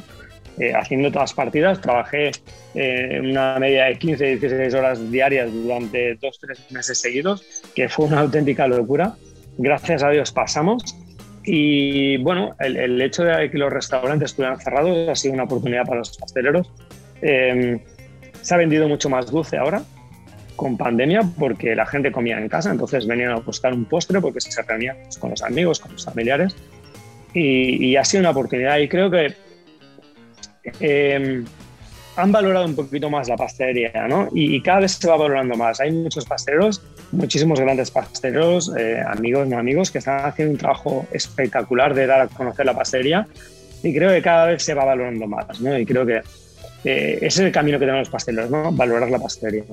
eh, 0.59 0.73
haciendo 0.73 1.11
todas 1.11 1.29
las 1.29 1.33
partidas. 1.35 1.81
Trabajé 1.81 2.31
eh, 2.73 3.19
una 3.23 3.59
media 3.59 3.85
de 3.85 3.97
15, 3.99 4.25
16 4.37 4.73
horas 4.73 5.11
diarias 5.11 5.51
durante 5.53 6.15
dos, 6.15 6.39
tres 6.39 6.59
meses 6.71 6.99
seguidos, 6.99 7.45
que 7.75 7.87
fue 7.89 8.05
una 8.05 8.21
auténtica 8.21 8.67
locura. 8.67 9.15
Gracias 9.57 10.01
a 10.01 10.09
Dios 10.09 10.31
pasamos. 10.31 10.97
Y 11.43 12.17
bueno, 12.17 12.55
el, 12.59 12.99
hecho 13.01 13.23
de 13.23 13.49
que 13.51 13.57
los 13.57 13.71
restaurantes 13.71 14.31
estuvieran 14.31 14.59
cerrados 14.59 15.07
ha 15.07 15.15
sido 15.15 15.35
una 15.35 15.43
oportunidad 15.43 15.85
para 15.85 15.99
los 15.99 16.17
pasteleros. 16.17 16.71
Em, 17.21 17.79
se 18.41 18.53
ha 18.53 18.57
vendido 18.57 18.87
mucho 18.87 19.09
más 19.09 19.31
dulce 19.31 19.57
ahora 19.57 19.83
con 20.55 20.75
pandemia 20.75 21.21
porque 21.37 21.75
la 21.75 21.85
gente 21.85 22.11
comía 22.11 22.39
en 22.39 22.49
casa, 22.49 22.71
entonces 22.71 23.05
venían 23.05 23.31
a 23.31 23.35
buscar 23.35 23.73
un 23.73 23.85
postre 23.85 24.19
porque 24.19 24.41
se 24.41 24.61
reunían 24.63 24.97
con 25.19 25.29
los 25.29 25.43
amigos, 25.43 25.79
con 25.79 25.93
los 25.93 26.03
familiares. 26.03 26.55
Y, 27.33 27.85
y, 27.85 27.95
ha 27.95 28.03
sido 28.03 28.21
una 28.21 28.31
oportunidad 28.31 28.79
y 28.79 28.87
creo 28.87 29.11
que 29.11 29.35
eh, 30.79 31.43
han 32.17 32.31
valorado 32.31 32.65
un 32.65 32.75
poquito 32.75 33.09
más 33.09 33.29
la 33.29 33.37
pastelería, 33.37 34.07
¿no? 34.07 34.27
Y, 34.33 34.59
cada 34.61 34.81
vez 34.81 34.93
se 34.93 35.07
va 35.07 35.17
valorando 35.17 35.55
más. 35.55 35.79
Hay 35.79 35.91
muchos 35.91 36.25
pasteleros, 36.25 36.81
muchísimos 37.11 37.59
grandes 37.59 37.91
pasteleros, 37.91 38.71
eh, 38.75 39.01
amigos, 39.07 39.47
no 39.47 39.59
amigos, 39.59 39.91
que 39.91 39.99
están 39.99 40.25
haciendo 40.25 40.53
un 40.53 40.57
trabajo 40.57 41.05
espectacular 41.11 41.93
de 41.93 42.07
dar 42.07 42.21
a 42.21 42.27
conocer 42.27 42.65
la 42.65 42.75
pastelería 42.75 43.27
y 43.83 43.93
creo 43.93 44.09
que 44.09 44.21
cada 44.23 44.47
vez 44.47 44.63
se 44.63 44.73
va 44.73 44.83
valorando 44.83 45.27
más, 45.27 45.61
¿no? 45.61 45.77
Y 45.77 45.85
creo 45.85 46.05
que 46.05 46.21
eh, 46.83 47.17
ese 47.17 47.27
es 47.27 47.39
el 47.39 47.51
camino 47.51 47.77
que 47.77 47.85
tenemos 47.85 48.07
los 48.07 48.09
pasteleros, 48.09 48.49
¿no? 48.49 48.71
Valorar 48.71 49.11
la 49.11 49.19
pastelería. 49.19 49.63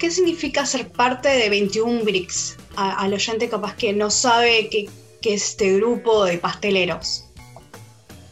¿Qué 0.00 0.10
significa 0.10 0.66
ser 0.66 0.88
parte 0.88 1.28
de 1.28 1.48
21 1.48 2.04
Bricks? 2.04 2.58
Al 2.76 3.14
oyente 3.14 3.48
capaz 3.48 3.76
que 3.76 3.92
no 3.92 4.10
sabe 4.10 4.68
qué 4.68 4.88
es 5.22 5.50
este 5.50 5.76
grupo 5.76 6.24
de 6.24 6.38
pasteleros. 6.38 7.25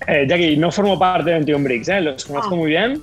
Eh, 0.06 0.26
Jackie, 0.28 0.56
no 0.56 0.70
formo 0.70 0.98
parte 0.98 1.30
de 1.30 1.36
21 1.36 1.64
Bricks, 1.64 1.88
¿eh? 1.88 2.00
los 2.00 2.24
conozco 2.24 2.54
ah. 2.54 2.56
muy 2.56 2.70
bien. 2.70 3.02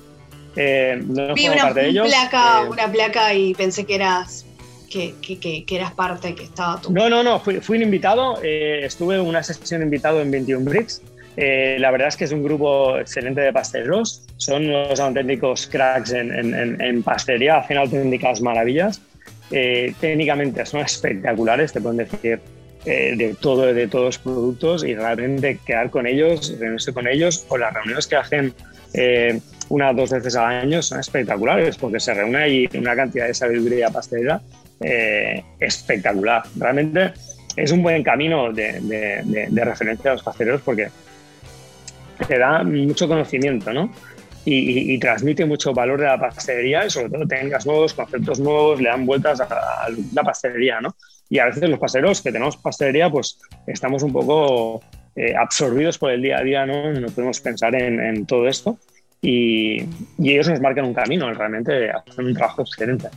Eh, 0.56 1.00
no 1.06 1.34
Vi 1.34 1.48
una, 1.48 1.62
parte 1.62 1.80
de 1.80 1.88
ellos. 1.88 2.08
Placa, 2.08 2.62
eh, 2.62 2.68
una 2.68 2.90
placa 2.90 3.34
y 3.34 3.54
pensé 3.54 3.84
que 3.86 3.94
eras 3.94 4.44
que, 4.90 5.14
que, 5.22 5.64
que, 5.64 5.76
eras 5.76 5.92
parte, 5.92 6.34
que 6.34 6.44
estaba 6.44 6.80
tú. 6.80 6.92
No, 6.92 7.08
no, 7.08 7.22
no, 7.22 7.40
fui, 7.40 7.60
fui 7.60 7.78
un 7.78 7.84
invitado, 7.84 8.38
eh, 8.42 8.80
estuve 8.84 9.14
en 9.14 9.22
una 9.22 9.42
sesión 9.42 9.82
invitado 9.82 10.20
en 10.20 10.30
21 10.30 10.64
Bricks. 10.68 11.00
la 11.36 11.90
verdad 11.90 12.08
es 12.08 12.16
que 12.16 12.24
es 12.24 12.32
un 12.32 12.42
grupo 12.42 12.98
excelente 12.98 13.40
de 13.40 13.52
pasteleros, 13.52 14.22
son 14.36 14.66
unos 14.66 15.00
auténticos 15.00 15.66
cracks 15.66 16.12
en, 16.12 16.30
en, 16.30 16.80
en 16.80 17.02
pastelería, 17.02 17.56
hacen 17.56 17.78
auténticas 17.78 18.42
maravillas. 18.42 19.00
técnicamente 19.48 20.66
son 20.66 20.80
espectaculares, 20.80 21.72
te 21.72 21.80
pueden 21.80 21.96
decir 21.98 22.40
eh, 22.84 23.14
de 23.16 23.34
todo 23.34 23.72
de 23.72 23.86
todos 23.86 24.04
los 24.06 24.18
productos 24.18 24.82
y 24.82 24.94
realmente 24.96 25.60
quedar 25.64 25.88
con 25.90 26.04
ellos, 26.04 26.52
reunirse 26.58 26.92
con 26.92 27.06
ellos 27.06 27.46
o 27.48 27.56
las 27.56 27.72
reuniones 27.72 28.08
que 28.08 28.16
hacen 28.16 28.52
eh, 28.92 29.40
una 29.68 29.90
o 29.90 29.94
dos 29.94 30.10
veces 30.10 30.34
al 30.34 30.46
año 30.46 30.82
son 30.82 30.98
espectaculares 30.98 31.76
porque 31.76 32.00
se 32.00 32.12
reúne 32.12 32.38
ahí 32.38 32.68
una 32.76 32.96
cantidad 32.96 33.28
de 33.28 33.34
sabiduría 33.34 33.90
pastelera 33.90 34.40
eh, 34.80 35.44
espectacular. 35.60 36.42
Realmente 36.56 37.12
es 37.54 37.70
un 37.70 37.84
buen 37.84 38.02
camino 38.02 38.52
de, 38.52 38.80
de, 38.82 39.64
referencia 39.64 40.10
a 40.10 40.14
los 40.14 40.24
pasteleros 40.24 40.62
porque 40.62 40.88
te 42.26 42.38
da 42.38 42.64
mucho 42.64 43.06
conocimiento, 43.06 43.72
¿no? 43.72 43.92
Y, 44.44 44.98
transmite 44.98 45.44
mucho 45.44 45.72
valor 45.72 46.00
de 46.00 46.06
la 46.06 46.18
pastelería 46.18 46.84
y 46.84 46.90
sobre 46.90 47.10
todo 47.10 47.28
técnicas 47.28 47.64
nuevos, 47.64 47.94
conceptos 47.94 48.40
nuevos, 48.40 48.80
le 48.80 48.88
dan 48.88 49.06
vueltas 49.06 49.40
a, 49.40 49.44
a 49.44 49.88
la 50.12 50.22
pastelería, 50.24 50.80
¿no? 50.80 50.96
Y 51.32 51.38
a 51.38 51.46
veces 51.46 51.66
los 51.66 51.78
pasteleros 51.78 52.20
que 52.20 52.30
tenemos 52.30 52.58
pastelería, 52.58 53.08
pues 53.08 53.38
estamos 53.66 54.02
un 54.02 54.12
poco 54.12 54.82
eh, 55.16 55.34
absorbidos 55.34 55.96
por 55.96 56.10
el 56.10 56.20
día 56.20 56.36
a 56.36 56.42
día, 56.42 56.66
¿no? 56.66 56.92
No 56.92 57.06
podemos 57.08 57.40
pensar 57.40 57.74
en, 57.74 58.26
todo 58.26 58.46
esto 58.46 58.76
y, 59.22 59.78
ellos 60.22 60.46
nos 60.50 60.60
marcan 60.60 60.84
un 60.84 60.92
camino, 60.92 61.32
realmente 61.32 61.90
hacen 61.90 62.26
un 62.26 62.34
trabajo 62.34 62.60
excelente. 62.60 63.08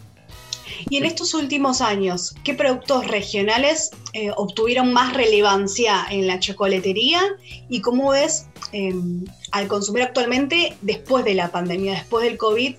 Y 0.89 0.95
en 0.95 1.03
estos 1.03 1.33
últimos 1.33 1.81
años, 1.81 2.33
¿qué 2.45 2.53
productos 2.53 3.05
regionales 3.05 3.91
eh, 4.13 4.31
obtuvieron 4.37 4.93
más 4.93 5.13
relevancia 5.13 6.05
en 6.09 6.25
la 6.25 6.39
chocolatería 6.39 7.19
y 7.67 7.81
cómo 7.81 8.11
ves 8.11 8.47
em, 8.71 9.25
al 9.51 9.67
consumir 9.67 10.03
actualmente 10.03 10.77
después 10.81 11.25
de 11.25 11.33
la 11.33 11.51
pandemia, 11.51 11.95
después 11.95 12.23
del 12.23 12.37
COVID? 12.37 12.75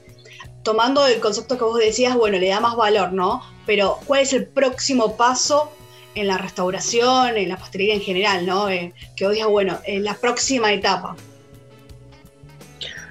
Tomando 0.67 1.07
el 1.07 1.21
concepto 1.21 1.57
que 1.57 1.63
vos 1.63 1.79
decías, 1.79 2.17
bueno, 2.17 2.39
le 2.39 2.49
da 2.49 2.59
más 2.59 2.75
valor, 2.75 3.13
¿no? 3.13 3.41
Pero 3.67 4.01
¿cuál 4.05 4.23
es 4.23 4.33
el 4.33 4.47
próximo 4.47 5.17
paso 5.17 5.73
en 6.17 6.27
la 6.27 6.39
restauración, 6.39 7.37
en 7.37 7.49
la 7.49 7.57
pastelería 7.57 7.95
en 7.95 8.01
general, 8.01 8.45
¿no? 8.45 8.69
Eh, 8.69 8.93
que 9.15 9.25
vos 9.27 9.35
digas, 9.35 9.49
bueno, 9.49 9.79
en 9.85 10.03
la 10.03 10.15
próxima 10.15 10.73
etapa. 10.73 11.15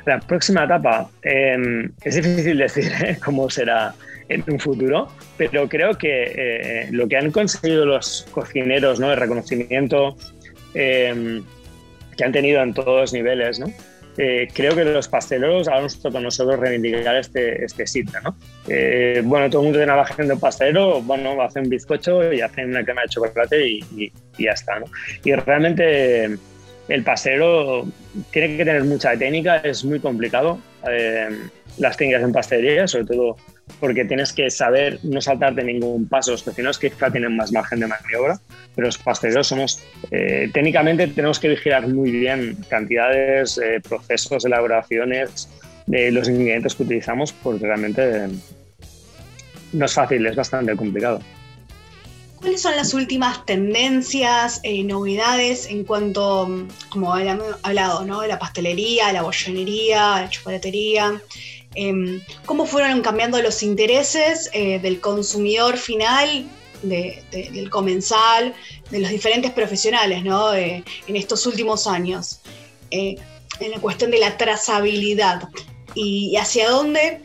La 0.06 0.20
próxima 0.20 0.66
etapa, 0.66 1.10
em, 1.22 1.90
es 2.04 2.16
difícil 2.16 2.58
decir 2.68 2.92
¿eh? 3.02 3.18
cómo 3.24 3.50
será 3.50 3.96
en 4.28 4.44
un 4.48 4.60
futuro, 4.60 5.08
pero 5.38 5.70
creo 5.70 5.98
que 5.98 6.34
eh, 6.36 6.88
lo 6.92 7.08
que 7.08 7.16
han 7.16 7.32
conseguido 7.32 7.86
los 7.86 8.28
cocineros, 8.32 9.00
¿no? 9.00 9.14
El 9.14 9.18
reconocimiento 9.18 10.18
em, 10.74 11.42
que 12.18 12.24
han 12.26 12.34
tenido 12.34 12.62
en 12.62 12.74
todos 12.74 13.00
los 13.00 13.14
niveles, 13.14 13.60
¿no? 13.60 13.68
Eh, 14.18 14.48
creo 14.54 14.76
que 14.76 14.86
los 14.86 15.08
pasteleros 15.08 15.68
ahora 15.68 15.82
nos 15.82 16.02
toca 16.02 16.20
a 16.20 16.22
nosotros 16.22 16.60
reivindicar 16.60 17.18
este, 17.18 17.64
este 17.64 17.86
sitio. 17.86 18.20
¿no? 18.22 18.36
Eh, 18.68 19.22
bueno, 19.24 19.50
todo 19.50 19.62
el 19.62 19.66
mundo 19.66 19.80
tiene 19.80 19.92
la 19.92 20.00
imagen 20.00 20.28
de 20.28 20.34
un 20.34 20.40
pastelero, 20.40 21.02
bueno, 21.02 21.42
hacen 21.42 21.64
un 21.64 21.70
bizcocho 21.70 22.32
y 22.32 22.42
hacen 22.42 22.70
una 22.70 22.84
crema 22.84 23.02
de 23.02 23.10
chocolate 23.10 23.68
y, 23.68 23.80
y, 23.98 24.12
ya 24.44 24.52
está. 24.52 24.80
¿no? 24.80 24.86
Y 25.24 25.34
realmente 25.34 26.38
el 26.88 27.04
pastelero 27.04 27.86
tiene 28.32 28.58
que 28.58 28.66
tener 28.66 28.84
mucha 28.84 29.18
técnica, 29.18 29.58
es 29.58 29.84
muy 29.84 30.00
complicado. 30.00 30.60
Eh, 30.90 31.30
las 31.78 31.98
técnicas 31.98 32.24
en 32.24 32.32
pastelería, 32.32 32.88
sobre 32.88 33.06
todo 33.06 33.38
porque 33.80 34.06
tienes 34.06 34.32
que 34.32 34.50
saber 34.50 35.00
no 35.04 35.22
saltarte 35.22 35.64
ningún 35.64 36.08
paso. 36.08 36.32
Los 36.32 36.44
cocineros 36.44 36.80
quizá 36.80 37.12
tienen 37.12 37.36
más 37.36 37.52
margen 37.52 37.80
de 37.80 37.88
maniobra, 37.88 38.40
pero 38.76 38.88
los 38.88 38.98
pasteleros 38.98 39.48
somos, 39.48 39.82
eh, 40.12 40.50
técnicamente 40.54 41.08
tenemos 41.08 41.40
que 41.40 41.50
vigilar 41.50 41.88
muy 41.88 42.12
bien 42.12 42.58
cantidades, 42.70 43.58
eh, 43.58 43.82
procesos, 43.88 44.46
elaboraciones 44.46 45.50
de 45.88 46.12
los 46.12 46.30
ingredientes 46.30 46.76
que 46.76 46.84
utilizamos, 46.84 47.34
porque 47.34 47.66
realmente 47.66 48.28
no 49.74 49.86
es 49.86 49.94
fácil, 49.94 50.26
es 50.26 50.36
bastante 50.36 50.76
complicado. 50.76 51.20
¿Cuáles 52.38 52.62
son 52.62 52.76
las 52.76 52.94
últimas 52.94 53.46
tendencias, 53.46 54.60
eh, 54.64 54.84
novedades 54.84 55.68
en 55.68 55.84
cuanto, 55.84 56.68
como 56.90 57.14
habíamos 57.14 57.56
hablado, 57.64 58.06
¿no? 58.06 58.22
de 58.22 58.28
la 58.28 58.38
pastelería, 58.38 59.12
la 59.12 59.24
bollonería, 59.24 60.22
la 60.22 60.30
chocolatería? 60.30 61.22
Em, 61.76 62.22
cómo 62.46 62.66
fueron 62.66 63.02
cambiando 63.02 63.42
los 63.42 63.62
intereses 63.62 64.50
eh, 64.54 64.80
del 64.80 65.02
consumidor 65.02 65.78
final, 65.78 66.46
del 66.82 67.70
comensal, 67.70 68.54
de 68.92 69.00
los 69.00 69.10
diferentes 69.10 69.52
profesionales 69.52 70.24
¿no? 70.24 70.54
en 70.54 70.84
estos 71.08 71.46
últimos 71.48 71.88
años, 71.88 72.42
eh, 72.92 73.16
en 73.60 73.72
la 73.72 73.80
cuestión 73.80 74.12
de 74.12 74.20
la 74.20 74.38
trazabilidad 74.38 75.50
y, 75.96 76.36
hacia 76.38 76.70
dónde, 76.70 77.22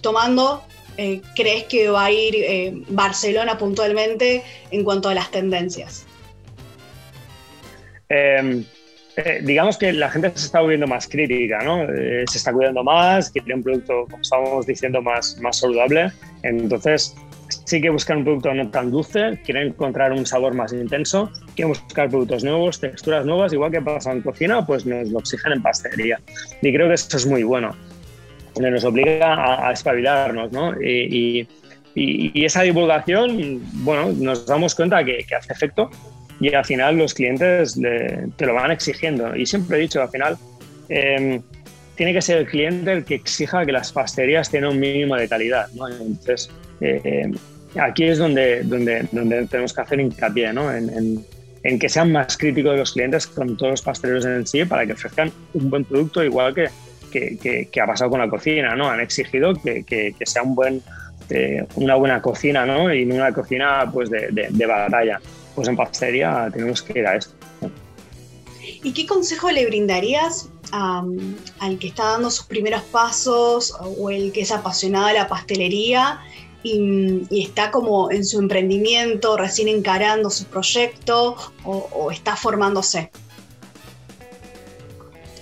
tomando, 0.00 0.64
eh, 0.96 1.20
crees 1.36 1.64
que 1.64 1.88
va 1.88 2.06
a 2.06 2.10
ir 2.10 2.84
Barcelona 2.88 3.56
puntualmente 3.56 4.42
en 4.70 4.84
cuanto 4.84 5.08
a 5.08 5.14
las 5.14 5.30
tendencias. 5.30 6.04
Em, 8.08 8.64
eh, 9.16 9.40
digamos 9.42 9.76
que 9.76 9.92
la 9.92 10.08
gente 10.10 10.32
se 10.34 10.46
está 10.46 10.60
volviendo 10.60 10.86
más 10.86 11.06
crítica, 11.06 11.58
¿no? 11.62 11.82
Eh, 11.82 12.24
se 12.30 12.38
está 12.38 12.52
cuidando 12.52 12.82
más, 12.82 13.30
quiere 13.30 13.54
un 13.54 13.62
producto, 13.62 14.06
como 14.10 14.22
estábamos 14.22 14.66
diciendo, 14.66 15.02
más, 15.02 15.38
más 15.40 15.58
saludable. 15.58 16.10
Entonces, 16.42 17.14
sí 17.66 17.82
que 17.82 17.90
buscan 17.90 18.18
un 18.18 18.24
producto 18.24 18.54
no 18.54 18.70
tan 18.70 18.90
dulce, 18.90 19.38
quieren 19.44 19.68
encontrar 19.68 20.12
un 20.12 20.24
sabor 20.24 20.54
más 20.54 20.72
intenso, 20.72 21.30
quieren 21.54 21.74
buscar 21.74 22.08
productos 22.08 22.42
nuevos, 22.42 22.80
texturas 22.80 23.26
nuevas, 23.26 23.52
igual 23.52 23.70
que 23.70 23.82
pasa 23.82 24.12
en 24.12 24.22
cocina, 24.22 24.64
pues 24.64 24.86
nos 24.86 25.08
lo 25.10 25.18
exigen 25.18 25.52
en 25.52 25.62
pastelería. 25.62 26.18
Y 26.62 26.72
creo 26.72 26.88
que 26.88 26.94
eso 26.94 27.16
es 27.16 27.26
muy 27.26 27.42
bueno. 27.42 27.76
Nos 28.58 28.84
obliga 28.84 29.34
a, 29.34 29.68
a 29.68 29.72
espabilarnos, 29.72 30.52
¿no? 30.52 30.74
Y, 30.80 31.46
y, 31.94 32.32
y, 32.34 32.44
esa 32.44 32.62
divulgación, 32.62 33.60
bueno, 33.84 34.12
nos 34.12 34.46
damos 34.46 34.74
cuenta 34.74 35.04
que, 35.04 35.24
que 35.28 35.34
hace 35.34 35.52
efecto 35.52 35.90
y 36.42 36.52
al 36.54 36.64
final 36.64 36.96
los 36.98 37.14
clientes 37.14 37.78
te 38.36 38.46
lo 38.46 38.54
van 38.54 38.72
exigiendo. 38.72 39.34
Y 39.36 39.46
siempre 39.46 39.78
he 39.78 39.80
dicho, 39.80 40.02
al 40.02 40.10
final 40.10 40.36
em, 40.88 41.40
tiene 41.94 42.12
que 42.12 42.20
ser 42.20 42.38
el 42.38 42.46
cliente 42.46 42.92
el 42.92 43.04
que 43.04 43.14
exija 43.14 43.64
que 43.64 43.70
las 43.70 43.92
pastelerías 43.92 44.50
tengan 44.50 44.72
un 44.72 44.80
mínimo 44.80 45.14
de 45.14 45.28
calidad. 45.28 45.68
¿no? 45.74 45.86
Entonces, 45.86 46.50
eh, 46.80 47.30
aquí 47.78 48.04
es 48.04 48.18
donde, 48.18 48.64
donde, 48.64 49.06
donde 49.12 49.46
tenemos 49.46 49.72
que 49.72 49.80
hacer 49.82 50.00
hincapié, 50.00 50.52
¿no? 50.52 50.74
en, 50.74 51.24
en, 51.62 51.78
que 51.78 51.88
sean 51.88 52.10
más 52.10 52.36
críticos 52.36 52.76
los 52.76 52.92
clientes 52.92 53.28
con 53.28 53.56
todos 53.56 53.70
los 53.70 53.82
pasteleros 53.82 54.24
en 54.24 54.44
sí 54.44 54.64
para 54.64 54.84
que 54.84 54.94
ofrezcan 54.94 55.30
un 55.54 55.70
buen 55.70 55.84
producto 55.84 56.24
igual 56.24 56.52
que, 56.52 56.68
que, 57.12 57.68
que, 57.70 57.80
ha 57.80 57.86
pasado 57.86 58.10
con 58.10 58.18
la 58.18 58.28
cocina. 58.28 58.74
¿no? 58.74 58.90
Han 58.90 58.98
exigido 58.98 59.54
que, 59.54 59.84
que 59.84 60.26
sea 60.26 60.42
un 60.42 60.56
buen, 60.56 60.82
eh, 61.30 61.64
una 61.76 61.94
buena 61.94 62.20
cocina 62.20 62.66
¿no? 62.66 62.92
y 62.92 63.04
una 63.04 63.32
cocina 63.32 63.88
pues, 63.92 64.10
de, 64.10 64.48
de 64.50 64.66
batalla 64.66 65.20
pues 65.54 65.68
en 65.68 65.76
pastelería 65.76 66.48
tenemos 66.52 66.82
que 66.82 66.98
ir 66.98 67.06
a 67.06 67.16
esto. 67.16 67.34
¿Y 68.82 68.92
qué 68.92 69.06
consejo 69.06 69.50
le 69.50 69.66
brindarías 69.66 70.48
al 70.72 71.78
que 71.78 71.88
está 71.88 72.04
dando 72.12 72.30
sus 72.30 72.46
primeros 72.46 72.82
pasos 72.82 73.74
o 73.80 74.10
el 74.10 74.32
que 74.32 74.40
es 74.40 74.52
apasionado 74.52 75.08
de 75.08 75.14
la 75.14 75.28
pastelería 75.28 76.20
y, 76.62 77.26
está 77.30 77.70
como 77.70 78.10
en 78.10 78.24
su 78.24 78.38
emprendimiento, 78.38 79.36
recién 79.36 79.68
encarando 79.68 80.30
su 80.30 80.44
proyecto 80.46 81.36
o, 81.64 82.10
está 82.10 82.36
formándose? 82.36 83.10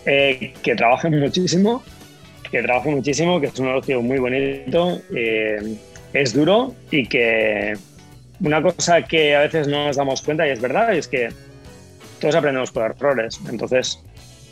Eh, 0.07 0.55
que 0.63 0.75
trabajen 0.75 1.21
muchísimo, 1.21 1.83
que 2.51 2.63
trabajen 2.63 2.95
muchísimo, 2.95 3.41
que 3.41 3.49
es 3.49 3.59
un 3.59 3.67
negocio 3.67 4.01
muy 4.01 4.19
bonito, 4.19 5.01
eh, 5.15 5.77
es 6.13 6.33
duro 6.33 6.75
y 6.91 7.07
que, 7.07 7.77
una 8.43 8.63
cosa 8.63 9.03
que 9.03 9.37
a 9.37 9.41
veces 9.41 9.69
no 9.69 9.87
nos 9.87 9.97
damos 9.97 10.23
cuenta, 10.23 10.47
y 10.47 10.51
es 10.51 10.61
verdad, 10.61 10.95
es 10.95 11.09
que 11.09 11.29
todos 12.21 12.35
aprendemos 12.35 12.71
por 12.71 12.85
errores. 12.85 13.41
Entonces, 13.49 14.03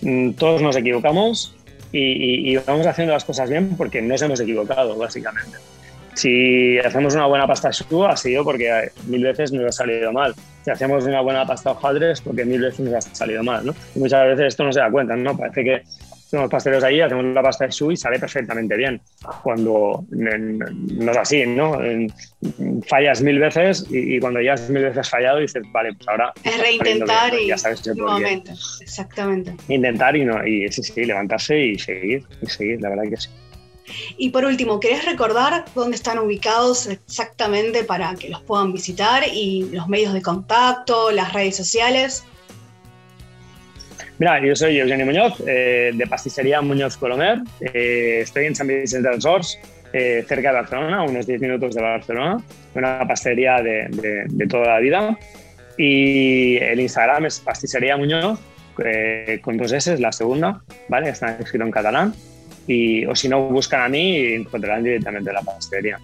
mm, 0.03 0.33
todos 0.33 0.63
nos 0.63 0.77
equivocamos 0.77 1.55
y, 1.93 2.57
vamos 2.57 2.87
haciendo 2.87 3.15
las 3.15 3.25
cosas 3.25 3.49
bien 3.49 3.77
porque 3.77 4.03
nos 4.03 4.21
hemos 4.23 4.41
equivocado, 4.41 4.97
básicamente. 4.97 5.57
Si 6.15 6.79
hacemos 6.81 7.15
una 7.15 7.27
buena 7.27 7.47
pasta 7.47 7.71
choux 7.71 8.05
ha 8.09 8.17
sido 8.17 8.43
porque 8.43 8.91
mil 9.07 9.23
veces 9.23 9.53
nos 9.53 9.67
ha 9.67 9.73
salido 9.73 10.13
mal. 10.13 10.35
Si 10.65 10.71
hacemos 10.71 11.05
una 11.05 11.21
buena 11.21 11.47
pasta 11.47 11.71
hojaldre 11.71 12.11
es 12.11 12.21
porque 12.21 12.45
mil 12.45 12.61
veces 12.61 12.81
nos 12.81 12.95
ha 12.95 13.15
salido 13.15 13.43
mal. 13.45 13.65
¿no? 13.65 13.75
muchas 13.95 14.27
veces 14.27 14.47
esto 14.49 14.65
no 14.65 14.73
se 14.73 14.81
da 14.81 14.91
cuenta, 14.91 15.15
¿no? 15.15 15.37
Parece 15.37 15.63
que 15.63 15.83
somos 16.29 16.51
pasteleros 16.51 16.85
ahí, 16.85 17.01
hacemos 17.01 17.25
la 17.25 17.43
pasta 17.43 17.65
de 17.65 17.73
choux 17.73 17.95
y 17.95 17.97
sale 17.97 18.19
perfectamente 18.19 18.77
bien. 18.77 19.01
Cuando 19.43 20.05
no 20.11 21.11
es 21.11 21.17
así, 21.17 21.47
¿no? 21.47 21.79
Fallas 22.87 23.23
mil 23.23 23.39
veces 23.39 23.87
y, 23.89 24.21
cuando 24.21 24.41
ya 24.43 24.53
has 24.53 24.69
mil 24.69 24.85
veces 24.85 25.09
fallado 25.09 25.39
dices, 25.39 25.63
vale, 25.73 25.95
pues 25.95 26.07
ahora... 26.09 26.33
Es 26.45 26.61
reintentar 26.61 27.33
y 27.35 27.47
ya 27.49 27.57
sabes 27.57 27.87
nuevamente, 27.97 28.53
exactamente. 28.81 29.55
Intentar 29.69 30.17
y, 30.17 30.25
no, 30.27 30.47
y 30.47 30.71
sí, 30.71 30.83
sí, 30.83 31.05
levantarse 31.07 31.59
y 31.59 31.79
seguir, 31.79 32.25
y 32.43 32.47
seguir, 32.47 32.83
la 32.83 32.91
verdad 32.91 33.05
que 33.09 33.17
sí. 33.17 33.31
Y 34.19 34.29
por 34.29 34.45
último, 34.45 34.81
¿querés 34.81 35.07
recordar 35.07 35.65
dónde 35.75 35.97
están 35.97 36.19
ubicados 36.19 36.87
exactamente 36.89 37.85
para 37.85 38.15
que 38.17 38.29
los 38.29 38.43
puedan 38.43 38.75
visitar 38.75 39.25
y 39.27 39.71
los 39.73 39.89
medios 39.89 40.13
de 40.13 40.21
contacto, 40.21 41.11
las 41.11 41.33
redes 41.33 41.57
sociales? 41.57 42.25
Mira, 44.19 44.45
yo 44.45 44.57
soy 44.57 44.81
Eugenio 44.81 45.07
Muñoz, 45.07 45.41
eh, 45.47 45.93
de 45.95 46.07
Pasticería 46.09 46.61
Muñoz 46.61 46.97
Colomer. 46.97 47.39
Eh, 47.61 48.19
estoy 48.23 48.47
en 48.47 48.57
San 48.57 48.67
Vicente 48.67 49.09
del 49.09 49.23
Sors, 49.23 49.61
eh, 49.93 50.25
cerca 50.27 50.49
de 50.49 50.55
Barcelona, 50.57 51.05
unos 51.05 51.25
10 51.25 51.41
minutos 51.41 51.77
de 51.77 51.83
Barcelona. 51.83 52.43
Una 52.75 53.07
pastelería 53.07 53.63
de, 53.63 54.27
de, 54.29 54.47
toda 54.49 54.75
la 54.75 54.81
vida. 54.81 55.17
Y 55.77 56.57
el 56.57 56.81
Instagram 56.81 57.27
es 57.27 57.39
Pasticería 57.39 57.97
Muñoz, 57.97 58.41
con 59.41 59.57
dos 59.57 59.73
S, 59.73 59.97
la 59.99 60.11
segunda, 60.11 60.63
¿vale? 60.89 61.11
Está 61.11 61.39
escrito 61.39 61.65
en 61.65 61.71
catalán. 61.71 62.13
Y, 62.67 63.07
o 63.07 63.15
si 63.15 63.29
no, 63.29 63.49
buscan 63.49 63.83
a 63.83 63.89
mí 63.89 64.17
y 64.17 64.35
encontrarán 64.35 64.83
directamente 64.83 65.33
la 65.33 65.43
pastelería. 65.43 66.01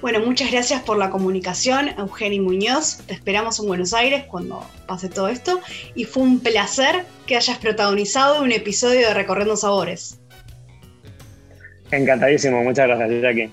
Bueno, 0.00 0.20
muchas 0.20 0.50
gracias 0.50 0.82
por 0.82 0.98
la 0.98 1.10
comunicación, 1.10 1.88
Eugenio 1.98 2.42
Muñoz. 2.42 2.98
Te 3.06 3.14
esperamos 3.14 3.58
en 3.58 3.66
Buenos 3.66 3.94
Aires 3.94 4.24
cuando 4.24 4.64
pase 4.86 5.08
todo 5.08 5.28
esto. 5.28 5.60
Y 5.94 6.04
fue 6.04 6.22
un 6.22 6.40
placer 6.40 7.04
que 7.26 7.36
hayas 7.36 7.58
protagonizado 7.58 8.42
un 8.42 8.52
episodio 8.52 9.08
de 9.08 9.14
Recorriendo 9.14 9.56
Sabores. 9.56 10.18
Encantadísimo, 11.90 12.62
muchas 12.62 12.88
gracias, 12.88 13.22
Jackie. 13.22 13.50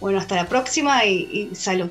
Bueno, 0.00 0.18
hasta 0.18 0.36
la 0.36 0.46
próxima 0.46 1.04
y, 1.04 1.48
y 1.50 1.54
salud. 1.54 1.90